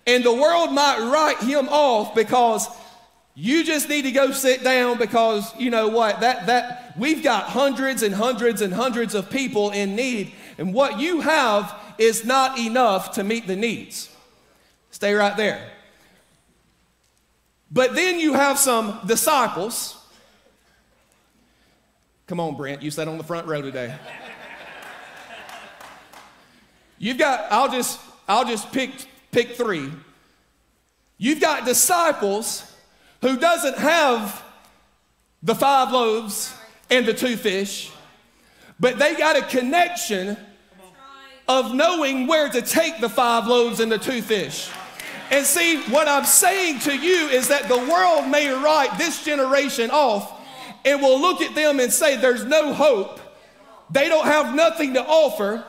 And 0.06 0.24
the 0.24 0.34
world 0.34 0.72
might 0.72 1.00
write 1.12 1.40
him 1.40 1.68
off 1.68 2.16
because 2.16 2.70
you 3.40 3.64
just 3.64 3.88
need 3.88 4.02
to 4.02 4.12
go 4.12 4.32
sit 4.32 4.64
down 4.64 4.98
because 4.98 5.56
you 5.60 5.70
know 5.70 5.88
what 5.90 6.22
that 6.22 6.48
that 6.48 6.94
we've 6.98 7.22
got 7.22 7.44
hundreds 7.44 8.02
and 8.02 8.16
hundreds 8.16 8.62
and 8.62 8.74
hundreds 8.74 9.14
of 9.14 9.30
people 9.30 9.70
in 9.70 9.96
need 9.96 10.32
and 10.58 10.74
what 10.74 11.00
you 11.00 11.22
have 11.22 11.80
is 12.00 12.26
not 12.26 12.58
enough 12.58 13.12
to 13.12 13.24
meet 13.24 13.46
the 13.46 13.56
needs 13.56 14.10
stay 14.90 15.14
right 15.14 15.38
there 15.38 15.70
but 17.72 17.94
then 17.94 18.20
you 18.20 18.34
have 18.34 18.58
some 18.58 19.00
disciples 19.06 19.97
come 22.28 22.40
on 22.40 22.56
brent 22.56 22.82
you 22.82 22.92
sat 22.92 23.08
on 23.08 23.18
the 23.18 23.24
front 23.24 23.48
row 23.48 23.62
today 23.62 23.96
you've 27.00 27.18
got 27.18 27.52
i'll 27.52 27.72
just 27.72 28.00
i'll 28.28 28.46
just 28.46 28.72
pick 28.72 28.92
pick 29.38 29.56
three. 29.56 29.92
You've 31.20 31.40
got 31.40 31.66
disciples 31.66 32.76
who 33.22 33.38
doesn't 33.38 33.78
have 33.78 34.44
the 35.44 35.56
five 35.56 35.92
loaves 35.92 36.56
and 36.90 37.06
the 37.06 37.14
two 37.14 37.38
fish, 37.38 37.92
but 38.80 38.98
they 38.98 39.16
got 39.16 39.36
a 39.36 39.42
connection 39.44 40.38
of 41.48 41.74
knowing 41.74 42.28
where 42.28 42.50
to 42.50 42.62
take 42.62 43.00
the 43.00 43.10
five 43.10 43.48
loaves 43.48 43.80
and 43.80 43.92
the 43.92 43.98
two 43.98 44.22
fish. 44.22 44.70
And 45.30 45.46
see, 45.46 45.82
what 45.84 46.08
I'm 46.08 46.26
saying 46.26 46.80
to 46.80 46.98
you 46.98 47.28
is 47.28 47.48
that 47.50 47.68
the 47.68 47.78
world 47.78 48.28
may 48.28 48.50
write 48.50 48.98
this 48.98 49.24
generation 49.24 49.92
off 49.92 50.37
and 50.86 51.02
will 51.02 51.20
look 51.20 51.42
at 51.42 51.56
them 51.56 51.80
and 51.80 51.92
say, 51.92 52.18
There's 52.18 52.46
no 52.46 52.74
hope. 52.74 53.20
They 53.90 54.10
don't 54.10 54.26
have 54.26 54.56
nothing 54.56 54.94
to 54.96 55.06
offer. 55.06 55.64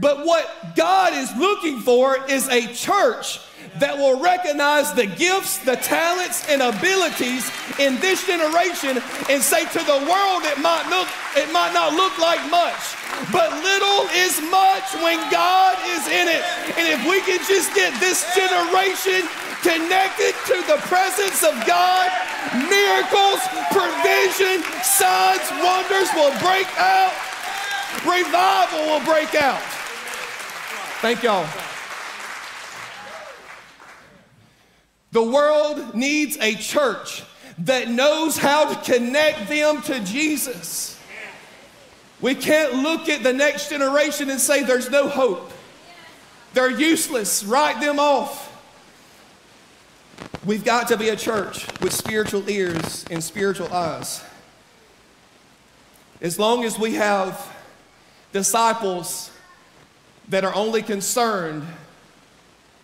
But 0.00 0.24
what 0.24 0.74
God 0.76 1.12
is 1.12 1.34
looking 1.36 1.80
for 1.80 2.16
is 2.28 2.48
a 2.48 2.72
church 2.72 3.40
that 3.78 3.96
will 3.96 4.18
recognize 4.18 4.92
the 4.94 5.06
gifts, 5.06 5.58
the 5.58 5.76
talents, 5.76 6.48
and 6.48 6.62
abilities 6.62 7.46
in 7.78 8.00
this 8.00 8.26
generation 8.26 8.98
and 9.28 9.42
say 9.42 9.62
to 9.68 9.80
the 9.84 10.00
world 10.08 10.42
it 10.48 10.58
might 10.58 10.88
look, 10.88 11.06
it 11.36 11.52
might 11.52 11.72
not 11.76 11.92
look 11.92 12.16
like 12.18 12.40
much, 12.50 12.96
but 13.30 13.52
little 13.62 14.08
is 14.16 14.40
much 14.50 14.88
when 15.04 15.20
God 15.30 15.76
is 15.94 16.02
in 16.08 16.26
it. 16.26 16.42
And 16.80 16.88
if 16.88 17.00
we 17.04 17.20
can 17.22 17.38
just 17.46 17.70
get 17.76 17.92
this 18.00 18.24
generation 18.34 19.28
connected 19.62 20.34
to 20.46 20.56
the 20.66 20.78
presence 20.88 21.42
of 21.42 21.54
God, 21.66 22.10
miracles, 22.68 23.40
provision, 23.70 24.62
signs, 24.82 25.46
wonders 25.62 26.08
will 26.14 26.32
break 26.40 26.68
out. 26.78 27.12
Revival 28.04 28.80
will 28.86 29.04
break 29.04 29.34
out. 29.34 29.60
Thank 31.00 31.22
y'all. 31.22 31.46
The 35.12 35.22
world 35.22 35.94
needs 35.94 36.36
a 36.40 36.54
church 36.54 37.24
that 37.58 37.88
knows 37.88 38.36
how 38.36 38.72
to 38.72 38.92
connect 38.92 39.48
them 39.48 39.82
to 39.82 40.00
Jesus. 40.00 40.98
We 42.20 42.34
can't 42.34 42.74
look 42.82 43.08
at 43.08 43.22
the 43.22 43.32
next 43.32 43.70
generation 43.70 44.30
and 44.30 44.40
say 44.40 44.62
there's 44.62 44.90
no 44.90 45.08
hope. 45.08 45.52
They're 46.52 46.70
useless. 46.70 47.44
Write 47.44 47.80
them 47.80 47.98
off. 47.98 48.49
We've 50.44 50.64
got 50.64 50.88
to 50.88 50.96
be 50.96 51.10
a 51.10 51.16
church 51.16 51.66
with 51.82 51.92
spiritual 51.92 52.48
ears 52.48 53.04
and 53.10 53.22
spiritual 53.22 53.70
eyes. 53.74 54.24
As 56.22 56.38
long 56.38 56.64
as 56.64 56.78
we 56.78 56.94
have 56.94 57.54
disciples 58.32 59.30
that 60.28 60.42
are 60.42 60.54
only 60.54 60.80
concerned 60.80 61.66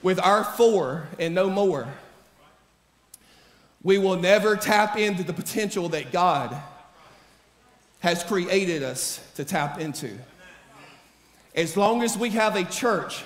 with 0.02 0.20
our 0.20 0.44
four 0.44 1.08
and 1.18 1.34
no 1.34 1.48
more, 1.48 1.88
we 3.82 3.96
will 3.96 4.16
never 4.16 4.56
tap 4.56 4.98
into 4.98 5.22
the 5.22 5.32
potential 5.32 5.88
that 5.88 6.12
God 6.12 6.54
has 8.00 8.22
created 8.22 8.82
us 8.82 9.18
to 9.36 9.46
tap 9.46 9.80
into. 9.80 10.18
As 11.54 11.74
long 11.74 12.02
as 12.02 12.18
we 12.18 12.30
have 12.30 12.54
a 12.54 12.64
church 12.64 13.24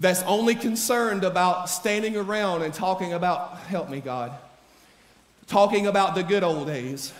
that's 0.00 0.22
only 0.22 0.54
concerned 0.56 1.22
about 1.22 1.68
standing 1.68 2.16
around 2.16 2.62
and 2.62 2.74
talking 2.74 3.12
about, 3.12 3.58
help 3.58 3.88
me, 3.88 4.00
God, 4.00 4.32
talking 5.46 5.86
about 5.86 6.14
the 6.14 6.22
good 6.22 6.42
old 6.42 6.66
days 6.66 7.12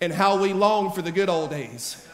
and 0.00 0.12
how 0.12 0.40
we 0.40 0.52
long 0.52 0.90
for 0.90 1.02
the 1.02 1.12
good 1.12 1.28
old 1.28 1.50
days 1.50 2.04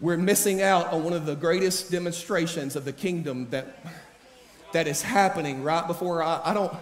we're 0.00 0.16
missing 0.16 0.62
out 0.62 0.92
on 0.92 1.02
one 1.02 1.12
of 1.12 1.26
the 1.26 1.34
greatest 1.34 1.90
demonstrations 1.90 2.76
of 2.76 2.84
the 2.84 2.92
kingdom 2.92 3.48
that, 3.50 3.84
that 4.72 4.86
is 4.86 5.02
happening 5.02 5.62
right 5.62 5.86
before 5.86 6.22
I, 6.22 6.40
I 6.44 6.54
don't 6.54 6.72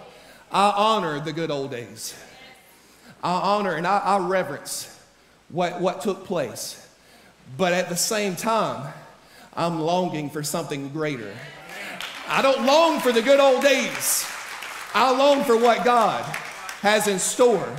I 0.53 0.73
honor 0.77 1.19
the 1.19 1.33
good 1.33 1.51
old 1.51 1.71
days. 1.71 2.15
I 3.23 3.33
honor 3.33 3.75
and 3.75 3.87
I, 3.87 3.99
I 3.99 4.19
reverence 4.19 4.97
what, 5.49 5.81
what 5.81 6.03
took 6.03 6.25
place. 6.25 6.87
But 7.57 7.73
at 7.73 7.89
the 7.89 7.97
same 7.97 8.37
time, 8.37 8.93
I'm 9.57 9.81
longing 9.81 10.29
for 10.29 10.43
something 10.43 10.91
greater. 10.91 11.33
I 12.29 12.43
don't 12.43 12.67
long 12.67 13.01
for 13.01 13.11
the 13.11 13.23
good 13.23 13.41
old 13.41 13.63
days. 13.63 14.27
I 14.95 15.17
long 15.17 15.45
for 15.45 15.57
what 15.57 15.85
God 15.85 16.25
has 16.83 17.09
in 17.09 17.19
store 17.19 17.75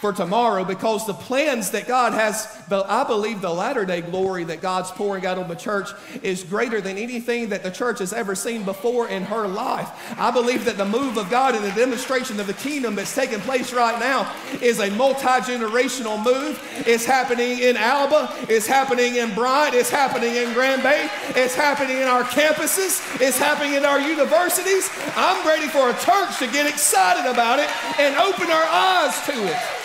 for 0.00 0.12
tomorrow 0.12 0.64
because 0.64 1.06
the 1.06 1.12
plans 1.14 1.70
that 1.72 1.86
God 1.86 2.14
has, 2.14 2.57
I 2.70 3.04
believe 3.04 3.40
the 3.40 3.52
latter 3.52 3.84
day 3.84 4.00
glory 4.00 4.44
that 4.44 4.60
God's 4.60 4.90
pouring 4.90 5.26
out 5.26 5.38
on 5.38 5.48
the 5.48 5.54
church 5.54 5.90
is 6.22 6.44
greater 6.44 6.80
than 6.80 6.98
anything 6.98 7.48
that 7.50 7.62
the 7.62 7.70
church 7.70 7.98
has 8.00 8.12
ever 8.12 8.34
seen 8.34 8.64
before 8.64 9.08
in 9.08 9.22
her 9.24 9.46
life. 9.46 9.90
I 10.18 10.30
believe 10.30 10.64
that 10.64 10.76
the 10.76 10.84
move 10.84 11.16
of 11.16 11.30
God 11.30 11.54
and 11.54 11.64
the 11.64 11.72
demonstration 11.72 12.38
of 12.40 12.46
the 12.46 12.54
kingdom 12.54 12.94
that's 12.94 13.14
taking 13.14 13.40
place 13.40 13.72
right 13.72 13.98
now 13.98 14.32
is 14.60 14.80
a 14.80 14.90
multi 14.90 15.18
generational 15.22 16.22
move. 16.22 16.60
It's 16.86 17.04
happening 17.04 17.60
in 17.60 17.76
Alba, 17.76 18.34
it's 18.48 18.66
happening 18.66 19.16
in 19.16 19.34
Bryant, 19.34 19.74
it's 19.74 19.90
happening 19.90 20.36
in 20.36 20.52
Grand 20.52 20.82
Bay, 20.82 21.08
it's 21.30 21.54
happening 21.54 21.98
in 21.98 22.08
our 22.08 22.24
campuses, 22.24 23.00
it's 23.20 23.38
happening 23.38 23.74
in 23.74 23.84
our 23.84 24.00
universities. 24.00 24.90
I'm 25.16 25.46
ready 25.46 25.68
for 25.68 25.90
a 25.90 25.94
church 25.94 26.38
to 26.38 26.46
get 26.46 26.66
excited 26.66 27.30
about 27.30 27.58
it 27.58 27.68
and 27.98 28.16
open 28.16 28.50
our 28.50 28.64
eyes 28.64 29.26
to 29.26 29.32
it 29.32 29.78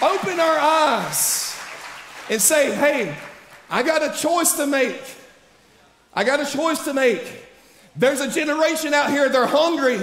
open 0.00 0.38
our 0.38 0.58
eyes 0.58 1.47
and 2.30 2.40
say, 2.40 2.74
hey, 2.74 3.16
I 3.70 3.82
got 3.82 4.02
a 4.02 4.18
choice 4.18 4.54
to 4.54 4.66
make. 4.66 5.00
I 6.14 6.24
got 6.24 6.40
a 6.40 6.46
choice 6.46 6.84
to 6.84 6.94
make. 6.94 7.44
There's 7.96 8.20
a 8.20 8.30
generation 8.30 8.94
out 8.94 9.10
here, 9.10 9.28
they're 9.28 9.46
hungry. 9.46 10.00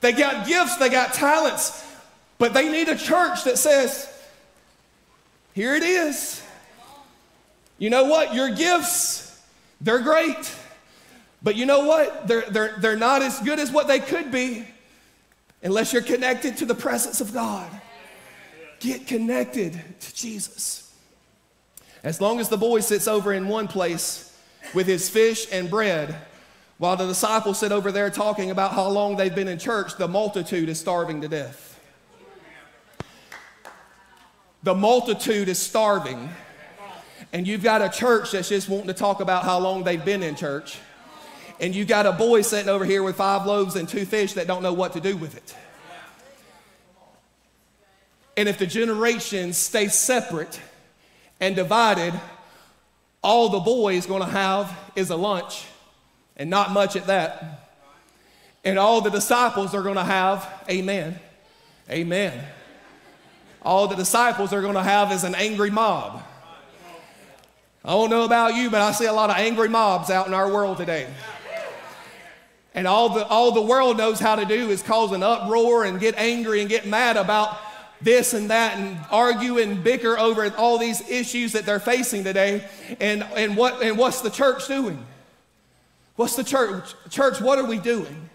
They 0.00 0.12
got 0.12 0.46
gifts, 0.46 0.76
they 0.76 0.88
got 0.88 1.12
talents, 1.12 1.84
but 2.38 2.54
they 2.54 2.70
need 2.70 2.88
a 2.88 2.96
church 2.96 3.44
that 3.44 3.58
says, 3.58 4.08
here 5.52 5.74
it 5.74 5.82
is. 5.82 6.42
You 7.78 7.90
know 7.90 8.04
what? 8.04 8.34
Your 8.34 8.50
gifts, 8.54 9.38
they're 9.80 10.00
great. 10.00 10.54
But 11.42 11.56
you 11.56 11.66
know 11.66 11.86
what? 11.86 12.28
They're, 12.28 12.42
they're, 12.42 12.76
they're 12.78 12.96
not 12.96 13.22
as 13.22 13.38
good 13.40 13.58
as 13.58 13.70
what 13.70 13.88
they 13.88 13.98
could 13.98 14.30
be 14.30 14.66
unless 15.62 15.92
you're 15.92 16.02
connected 16.02 16.58
to 16.58 16.66
the 16.66 16.74
presence 16.74 17.20
of 17.20 17.32
God. 17.32 17.70
Get 18.78 19.06
connected 19.06 19.78
to 20.00 20.14
Jesus. 20.14 20.89
As 22.02 22.20
long 22.20 22.40
as 22.40 22.48
the 22.48 22.56
boy 22.56 22.80
sits 22.80 23.06
over 23.06 23.32
in 23.32 23.48
one 23.48 23.68
place 23.68 24.34
with 24.74 24.86
his 24.86 25.08
fish 25.08 25.46
and 25.52 25.68
bread, 25.68 26.16
while 26.78 26.96
the 26.96 27.06
disciples 27.06 27.58
sit 27.58 27.72
over 27.72 27.92
there 27.92 28.08
talking 28.08 28.50
about 28.50 28.72
how 28.72 28.88
long 28.88 29.16
they've 29.16 29.34
been 29.34 29.48
in 29.48 29.58
church, 29.58 29.96
the 29.96 30.08
multitude 30.08 30.68
is 30.70 30.80
starving 30.80 31.20
to 31.20 31.28
death. 31.28 31.78
The 34.62 34.74
multitude 34.74 35.48
is 35.48 35.58
starving. 35.58 36.30
And 37.32 37.46
you've 37.46 37.62
got 37.62 37.82
a 37.82 37.88
church 37.88 38.32
that's 38.32 38.48
just 38.48 38.68
wanting 38.68 38.88
to 38.88 38.94
talk 38.94 39.20
about 39.20 39.44
how 39.44 39.58
long 39.58 39.84
they've 39.84 40.04
been 40.04 40.22
in 40.22 40.36
church. 40.36 40.78
And 41.60 41.74
you 41.74 41.82
have 41.82 41.88
got 41.88 42.06
a 42.06 42.12
boy 42.12 42.40
sitting 42.40 42.70
over 42.70 42.86
here 42.86 43.02
with 43.02 43.16
five 43.16 43.46
loaves 43.46 43.76
and 43.76 43.86
two 43.86 44.06
fish 44.06 44.32
that 44.32 44.46
don't 44.46 44.62
know 44.62 44.72
what 44.72 44.94
to 44.94 45.00
do 45.00 45.16
with 45.16 45.36
it. 45.36 45.54
And 48.36 48.48
if 48.48 48.58
the 48.58 48.66
generations 48.66 49.58
stay 49.58 49.88
separate 49.88 50.58
and 51.40 51.56
divided, 51.56 52.12
all 53.22 53.48
the 53.48 53.60
boy 53.60 53.94
is 53.94 54.06
going 54.06 54.22
to 54.22 54.28
have 54.28 54.76
is 54.94 55.10
a 55.10 55.16
lunch, 55.16 55.66
and 56.36 56.50
not 56.50 56.70
much 56.70 56.96
at 56.96 57.06
that. 57.06 57.68
And 58.64 58.78
all 58.78 59.00
the 59.00 59.10
disciples 59.10 59.74
are 59.74 59.82
going 59.82 59.96
to 59.96 60.04
have, 60.04 60.48
amen, 60.68 61.18
amen. 61.90 62.44
All 63.62 63.88
the 63.88 63.96
disciples 63.96 64.52
are 64.52 64.60
going 64.60 64.74
to 64.74 64.82
have 64.82 65.12
is 65.12 65.24
an 65.24 65.34
angry 65.34 65.70
mob. 65.70 66.22
I 67.84 67.90
don't 67.90 68.10
know 68.10 68.24
about 68.24 68.54
you, 68.54 68.70
but 68.70 68.82
I 68.82 68.92
see 68.92 69.06
a 69.06 69.12
lot 69.12 69.30
of 69.30 69.36
angry 69.36 69.68
mobs 69.68 70.10
out 70.10 70.26
in 70.26 70.34
our 70.34 70.52
world 70.52 70.76
today. 70.76 71.06
And 72.74 72.86
all 72.86 73.08
the, 73.08 73.26
all 73.26 73.52
the 73.52 73.62
world 73.62 73.96
knows 73.96 74.20
how 74.20 74.36
to 74.36 74.44
do 74.44 74.70
is 74.70 74.82
cause 74.82 75.12
an 75.12 75.22
uproar 75.22 75.84
and 75.84 75.98
get 75.98 76.14
angry 76.16 76.60
and 76.60 76.68
get 76.68 76.86
mad 76.86 77.16
about 77.16 77.58
this 78.02 78.34
and 78.34 78.50
that 78.50 78.78
and 78.78 78.98
argue 79.10 79.58
and 79.58 79.82
bicker 79.82 80.18
over 80.18 80.52
all 80.56 80.78
these 80.78 81.08
issues 81.08 81.52
that 81.52 81.66
they're 81.66 81.80
facing 81.80 82.24
today. 82.24 82.64
And, 83.00 83.22
and, 83.36 83.56
what, 83.56 83.82
and 83.82 83.98
what's 83.98 84.20
the 84.20 84.30
church 84.30 84.66
doing? 84.66 85.04
What's 86.16 86.36
the 86.36 86.44
church? 86.44 86.94
Church, 87.10 87.40
what 87.40 87.58
are 87.58 87.66
we 87.66 87.78
doing? 87.78 88.28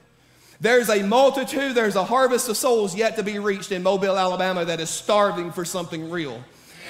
There's 0.62 0.90
a 0.90 1.04
multitude, 1.04 1.76
there's 1.76 1.96
a 1.96 2.04
harvest 2.04 2.50
of 2.50 2.58
souls 2.58 2.96
yet 2.96 3.18
to 3.18 3.24
be 3.24 3.40
reached 3.40 3.72
in 3.72 3.84
Mobile, 3.84 4.18
Alabama 4.18 4.66
that 4.66 4.80
is 4.80 4.90
starving 4.90 5.52
for 5.52 5.66
something 5.66 6.10
real. 6.10 6.44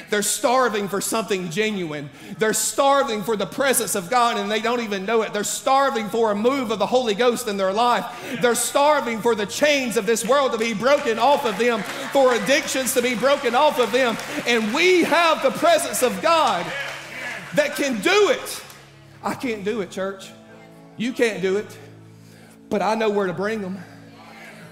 They're 0.10 0.22
starving 0.22 0.88
for 0.88 1.02
something 1.02 1.50
genuine. 1.50 2.10
They're 2.38 2.54
starving 2.54 3.24
for 3.24 3.36
the 3.36 3.46
presence 3.46 3.96
of 3.96 4.10
God 4.10 4.38
and 4.38 4.52
they 4.52 4.62
don't 4.62 4.82
even 4.82 5.06
know 5.06 5.22
it. 5.22 5.34
They're 5.34 5.44
starving 5.44 6.10
for 6.10 6.32
a 6.32 6.36
move 6.36 6.72
of 6.72 6.80
the 6.80 6.86
Holy 6.86 7.16
Ghost 7.16 7.48
in 7.48 7.58
their 7.58 7.74
life. 7.74 8.06
They're 8.42 8.56
starving 8.56 9.22
for 9.22 9.36
the 9.36 9.46
chains 9.46 9.98
of 9.98 10.06
this 10.06 10.26
world 10.26 10.52
to 10.52 10.58
be 10.58 10.74
broken 10.74 11.20
off 11.20 11.46
of 11.46 11.58
them, 11.58 11.82
for 12.12 12.34
addictions 12.34 12.94
to 12.94 13.02
be 13.02 13.16
broken 13.16 13.56
off 13.56 13.80
of 13.80 13.92
them. 13.92 14.18
And 14.46 14.74
we 14.74 15.04
have 15.04 15.42
the 15.42 15.52
presence 15.52 16.04
of 16.04 16.22
God 16.22 16.66
that 17.56 17.76
can 17.76 18.02
do 18.02 18.30
it. 18.30 18.64
I 19.24 19.34
can't 19.34 19.64
do 19.64 19.82
it, 19.82 19.92
church. 19.92 20.30
You 20.98 21.14
can't 21.14 21.42
do 21.42 21.58
it. 21.58 21.78
But 22.70 22.82
I 22.82 22.96
know 22.96 23.10
where 23.10 23.28
to 23.28 23.34
bring 23.34 23.62
them. 23.62 23.80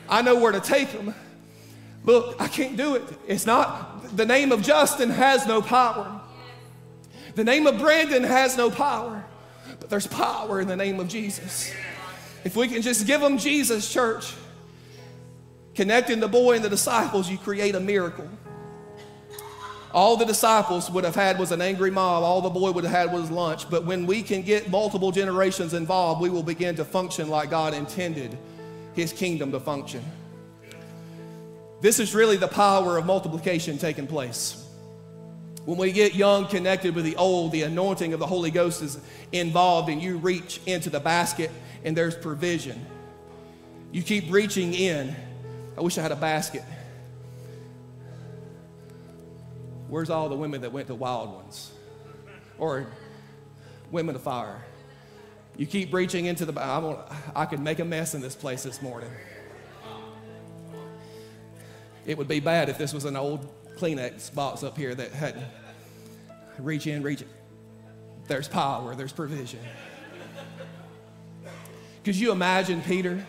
I 0.09 0.21
know 0.21 0.35
where 0.35 0.51
to 0.51 0.59
take 0.59 0.91
them. 0.91 1.13
Look, 2.05 2.35
I 2.39 2.47
can't 2.47 2.75
do 2.75 2.95
it. 2.95 3.03
It's 3.27 3.45
not, 3.45 4.15
the 4.15 4.25
name 4.25 4.51
of 4.51 4.61
Justin 4.61 5.09
has 5.09 5.47
no 5.47 5.61
power. 5.61 6.21
The 7.35 7.43
name 7.43 7.65
of 7.65 7.79
Brandon 7.79 8.23
has 8.23 8.57
no 8.57 8.69
power. 8.69 9.23
But 9.79 9.89
there's 9.89 10.07
power 10.07 10.59
in 10.61 10.67
the 10.67 10.75
name 10.75 10.99
of 10.99 11.07
Jesus. 11.07 11.73
If 12.43 12.55
we 12.55 12.67
can 12.67 12.81
just 12.81 13.07
give 13.07 13.21
them 13.21 13.37
Jesus, 13.37 13.91
church, 13.91 14.33
connecting 15.75 16.19
the 16.19 16.27
boy 16.27 16.55
and 16.55 16.63
the 16.63 16.69
disciples, 16.69 17.29
you 17.29 17.37
create 17.37 17.75
a 17.75 17.79
miracle. 17.79 18.27
All 19.93 20.17
the 20.17 20.25
disciples 20.25 20.89
would 20.89 21.03
have 21.03 21.15
had 21.15 21.37
was 21.37 21.51
an 21.51 21.61
angry 21.61 21.91
mob. 21.91 22.23
All 22.23 22.41
the 22.41 22.49
boy 22.49 22.71
would 22.71 22.83
have 22.83 22.93
had 22.93 23.13
was 23.13 23.29
lunch. 23.29 23.69
But 23.69 23.85
when 23.85 24.07
we 24.07 24.23
can 24.23 24.41
get 24.41 24.69
multiple 24.69 25.11
generations 25.11 25.73
involved, 25.73 26.19
we 26.19 26.29
will 26.29 26.43
begin 26.43 26.75
to 26.77 26.85
function 26.85 27.29
like 27.29 27.51
God 27.51 27.73
intended 27.73 28.37
his 28.93 29.13
kingdom 29.13 29.51
to 29.51 29.59
function. 29.59 30.03
This 31.83 31.99
is 31.99 32.15
really 32.15 32.37
the 32.37 32.47
power 32.47 32.97
of 32.97 33.05
multiplication 33.05 33.77
taking 33.77 34.07
place. 34.07 34.65
When 35.65 35.77
we 35.77 35.91
get 35.91 36.15
young 36.15 36.47
connected 36.47 36.95
with 36.95 37.03
the 37.03 37.17
old, 37.17 37.51
the 37.51 37.63
anointing 37.63 38.13
of 38.13 38.21
the 38.21 38.25
Holy 38.25 38.51
Ghost 38.51 38.81
is 38.81 38.97
involved, 39.33 39.89
and 39.89 40.01
you 40.01 40.17
reach 40.17 40.61
into 40.65 40.89
the 40.89 41.01
basket 41.01 41.51
and 41.83 41.93
there's 41.95 42.15
provision. 42.15 42.85
You 43.91 44.01
keep 44.01 44.31
reaching 44.31 44.73
in. 44.73 45.13
I 45.77 45.81
wish 45.81 45.97
I 45.97 46.01
had 46.01 46.13
a 46.13 46.15
basket. 46.15 46.63
Where's 49.89 50.09
all 50.09 50.29
the 50.29 50.37
women 50.37 50.61
that 50.61 50.71
went 50.71 50.87
to 50.87 50.95
Wild 50.95 51.33
Ones? 51.33 51.73
Or 52.59 52.87
Women 53.91 54.15
of 54.15 54.21
Fire? 54.21 54.63
You 55.57 55.65
keep 55.65 55.93
reaching 55.93 56.27
into 56.27 56.45
the. 56.45 56.57
I, 56.57 57.41
I 57.41 57.45
could 57.45 57.59
make 57.59 57.79
a 57.79 57.85
mess 57.85 58.15
in 58.15 58.21
this 58.21 58.35
place 58.35 58.63
this 58.63 58.81
morning. 58.81 59.11
It 62.05 62.17
would 62.17 62.27
be 62.27 62.39
bad 62.39 62.69
if 62.69 62.77
this 62.77 62.93
was 62.93 63.05
an 63.05 63.15
old 63.15 63.47
Kleenex 63.77 64.33
box 64.33 64.63
up 64.63 64.77
here 64.77 64.93
that 64.93 65.11
had 65.11 65.43
reach 66.59 66.87
in, 66.87 67.01
reach. 67.01 67.21
In. 67.21 67.27
There's 68.27 68.47
power, 68.47 68.95
there's 68.95 69.11
provision. 69.11 69.59
Could 72.03 72.15
you 72.15 72.31
imagine 72.31 72.81
Peter 72.81 73.25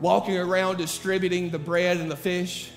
walking 0.00 0.36
around 0.36 0.78
distributing 0.78 1.50
the 1.50 1.58
bread 1.58 1.98
and 1.98 2.10
the 2.10 2.16
fish? 2.16 2.70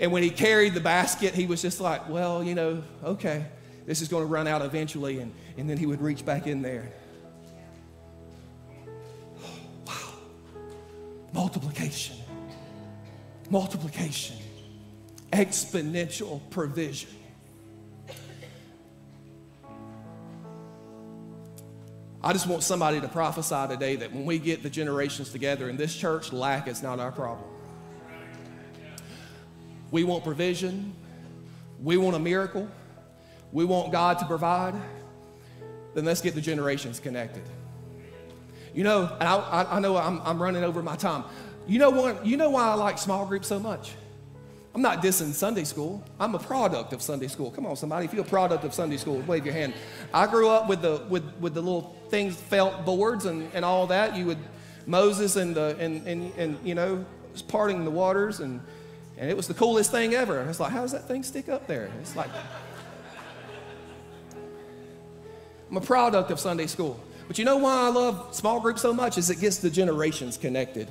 And 0.00 0.10
when 0.10 0.24
he 0.24 0.30
carried 0.30 0.74
the 0.74 0.80
basket, 0.80 1.34
he 1.34 1.46
was 1.46 1.62
just 1.62 1.80
like, 1.80 2.08
well, 2.08 2.42
you 2.42 2.56
know, 2.56 2.82
okay, 3.04 3.46
this 3.86 4.02
is 4.02 4.08
going 4.08 4.22
to 4.22 4.26
run 4.26 4.48
out 4.48 4.62
eventually. 4.62 5.20
And, 5.20 5.32
and 5.56 5.70
then 5.70 5.78
he 5.78 5.86
would 5.86 6.00
reach 6.00 6.24
back 6.24 6.48
in 6.48 6.62
there. 6.62 6.92
wow. 9.86 9.94
Multiplication 11.32 12.16
multiplication, 13.50 14.36
exponential 15.32 16.40
provision. 16.50 17.10
I 22.22 22.32
just 22.32 22.46
want 22.46 22.62
somebody 22.62 23.02
to 23.02 23.08
prophesy 23.08 23.68
today 23.68 23.96
that 23.96 24.12
when 24.12 24.24
we 24.24 24.38
get 24.38 24.62
the 24.62 24.70
generations 24.70 25.30
together 25.30 25.68
in 25.68 25.76
this 25.76 25.94
church, 25.94 26.32
lack 26.32 26.68
is 26.68 26.82
not 26.82 26.98
our 26.98 27.12
problem. 27.12 27.50
We 29.90 30.04
want 30.04 30.24
provision. 30.24 30.94
We 31.82 31.98
want 31.98 32.16
a 32.16 32.18
miracle. 32.18 32.66
We 33.52 33.66
want 33.66 33.92
God 33.92 34.18
to 34.20 34.24
provide. 34.24 34.74
Then 35.94 36.06
let's 36.06 36.22
get 36.22 36.34
the 36.34 36.40
generations 36.40 36.98
connected. 36.98 37.42
You 38.74 38.84
know, 38.84 39.16
I, 39.20 39.76
I, 39.76 39.78
know 39.80 39.96
I'm, 39.96 40.20
I'm 40.24 40.42
running 40.42 40.64
over 40.64 40.82
my 40.82 40.96
time. 40.96 41.24
You 41.66 41.78
know 41.78 41.90
what? 41.90 42.26
You 42.26 42.36
know 42.36 42.50
why 42.50 42.68
I 42.68 42.74
like 42.74 42.98
small 42.98 43.26
groups 43.26 43.48
so 43.48 43.58
much? 43.58 43.94
I'm 44.74 44.82
not 44.82 45.02
dissing 45.02 45.32
Sunday 45.32 45.62
school. 45.62 46.02
I'm 46.18 46.34
a 46.34 46.38
product 46.38 46.92
of 46.92 47.00
Sunday 47.00 47.28
school. 47.28 47.50
Come 47.52 47.64
on, 47.64 47.76
somebody. 47.76 48.06
If 48.06 48.12
you're 48.12 48.24
a 48.24 48.28
product 48.28 48.64
of 48.64 48.74
Sunday 48.74 48.96
school, 48.96 49.20
wave 49.20 49.44
your 49.44 49.54
hand. 49.54 49.72
I 50.12 50.26
grew 50.26 50.48
up 50.48 50.68
with 50.68 50.82
the, 50.82 51.04
with, 51.08 51.24
with 51.38 51.54
the 51.54 51.62
little 51.62 51.94
things, 52.08 52.34
felt 52.34 52.84
boards 52.84 53.24
and, 53.24 53.48
and 53.54 53.64
all 53.64 53.86
that. 53.86 54.16
You 54.16 54.26
would, 54.26 54.38
Moses 54.86 55.36
and, 55.36 55.54
the, 55.54 55.76
and, 55.78 56.04
and, 56.08 56.32
and 56.36 56.58
you 56.64 56.74
know, 56.74 57.06
parting 57.46 57.84
the 57.84 57.90
waters, 57.90 58.40
and, 58.40 58.60
and 59.16 59.30
it 59.30 59.36
was 59.36 59.46
the 59.46 59.54
coolest 59.54 59.92
thing 59.92 60.14
ever. 60.14 60.42
It's 60.42 60.58
like, 60.58 60.72
how 60.72 60.80
does 60.80 60.92
that 60.92 61.06
thing 61.06 61.22
stick 61.22 61.48
up 61.48 61.68
there? 61.68 61.88
It's 62.00 62.16
like, 62.16 62.30
I'm 65.70 65.76
a 65.76 65.80
product 65.80 66.32
of 66.32 66.40
Sunday 66.40 66.66
school. 66.66 66.98
But 67.28 67.38
you 67.38 67.44
know 67.44 67.58
why 67.58 67.86
I 67.86 67.88
love 67.90 68.34
small 68.34 68.58
groups 68.58 68.82
so 68.82 68.92
much 68.92 69.18
is 69.18 69.30
it 69.30 69.40
gets 69.40 69.58
the 69.58 69.70
generations 69.70 70.36
connected. 70.36 70.88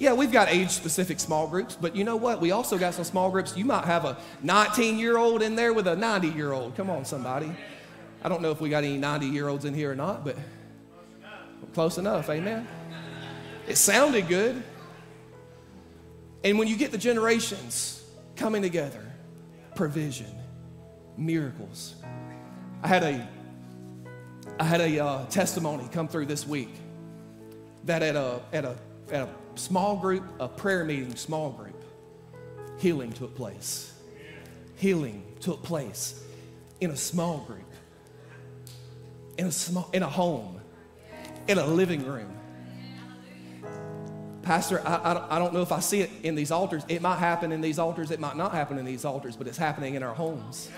Yeah, 0.00 0.14
we've 0.14 0.32
got 0.32 0.48
age 0.48 0.70
specific 0.70 1.20
small 1.20 1.46
groups, 1.46 1.76
but 1.78 1.94
you 1.94 2.04
know 2.04 2.16
what? 2.16 2.40
We 2.40 2.52
also 2.52 2.78
got 2.78 2.94
some 2.94 3.04
small 3.04 3.30
groups. 3.30 3.54
You 3.54 3.66
might 3.66 3.84
have 3.84 4.06
a 4.06 4.16
19 4.42 4.98
year 4.98 5.18
old 5.18 5.42
in 5.42 5.56
there 5.56 5.74
with 5.74 5.86
a 5.86 5.94
90 5.94 6.28
year 6.28 6.52
old. 6.52 6.74
Come 6.74 6.88
on, 6.88 7.04
somebody. 7.04 7.54
I 8.24 8.30
don't 8.30 8.40
know 8.40 8.50
if 8.50 8.62
we 8.62 8.70
got 8.70 8.82
any 8.82 8.96
90 8.96 9.26
year 9.26 9.48
olds 9.48 9.66
in 9.66 9.74
here 9.74 9.92
or 9.92 9.94
not, 9.94 10.24
but 10.24 10.38
close 11.74 11.98
enough. 11.98 12.30
Amen. 12.30 12.66
It 13.68 13.76
sounded 13.76 14.26
good. 14.26 14.62
And 16.44 16.58
when 16.58 16.66
you 16.66 16.78
get 16.78 16.92
the 16.92 16.98
generations 16.98 18.02
coming 18.36 18.62
together, 18.62 19.04
provision, 19.74 20.34
miracles. 21.18 21.94
I 22.82 22.88
had 22.88 23.02
a, 23.02 23.28
I 24.58 24.64
had 24.64 24.80
a 24.80 24.98
uh, 24.98 25.26
testimony 25.26 25.86
come 25.92 26.08
through 26.08 26.24
this 26.24 26.46
week 26.46 26.74
that 27.84 28.02
at 28.02 28.16
a, 28.16 28.40
at 28.54 28.64
a, 28.64 28.76
at 29.12 29.28
a 29.28 29.39
small 29.60 29.96
group, 29.96 30.24
a 30.40 30.48
prayer 30.48 30.84
meeting, 30.84 31.14
small 31.16 31.50
group, 31.50 31.84
healing 32.78 33.12
took 33.12 33.36
place. 33.36 33.92
Healing 34.76 35.22
took 35.40 35.62
place 35.62 36.24
in 36.80 36.90
a 36.90 36.96
small 36.96 37.38
group, 37.46 37.70
in 39.36 39.46
a, 39.46 39.52
small, 39.52 39.90
in 39.92 40.02
a 40.02 40.08
home, 40.08 40.60
in 41.46 41.58
a 41.58 41.66
living 41.66 42.06
room. 42.06 42.32
Pastor, 44.42 44.80
I, 44.86 44.96
I, 44.96 45.36
I 45.36 45.38
don't 45.38 45.52
know 45.52 45.60
if 45.60 45.72
I 45.72 45.80
see 45.80 46.00
it 46.00 46.10
in 46.22 46.34
these 46.34 46.50
altars. 46.50 46.82
It 46.88 47.02
might 47.02 47.18
happen 47.18 47.52
in 47.52 47.60
these 47.60 47.78
altars, 47.78 48.10
it 48.10 48.18
might 48.18 48.36
not 48.36 48.52
happen 48.52 48.78
in 48.78 48.86
these 48.86 49.04
altars, 49.04 49.36
but 49.36 49.46
it's 49.46 49.58
happening 49.58 49.94
in 49.94 50.02
our 50.02 50.14
homes. 50.14 50.70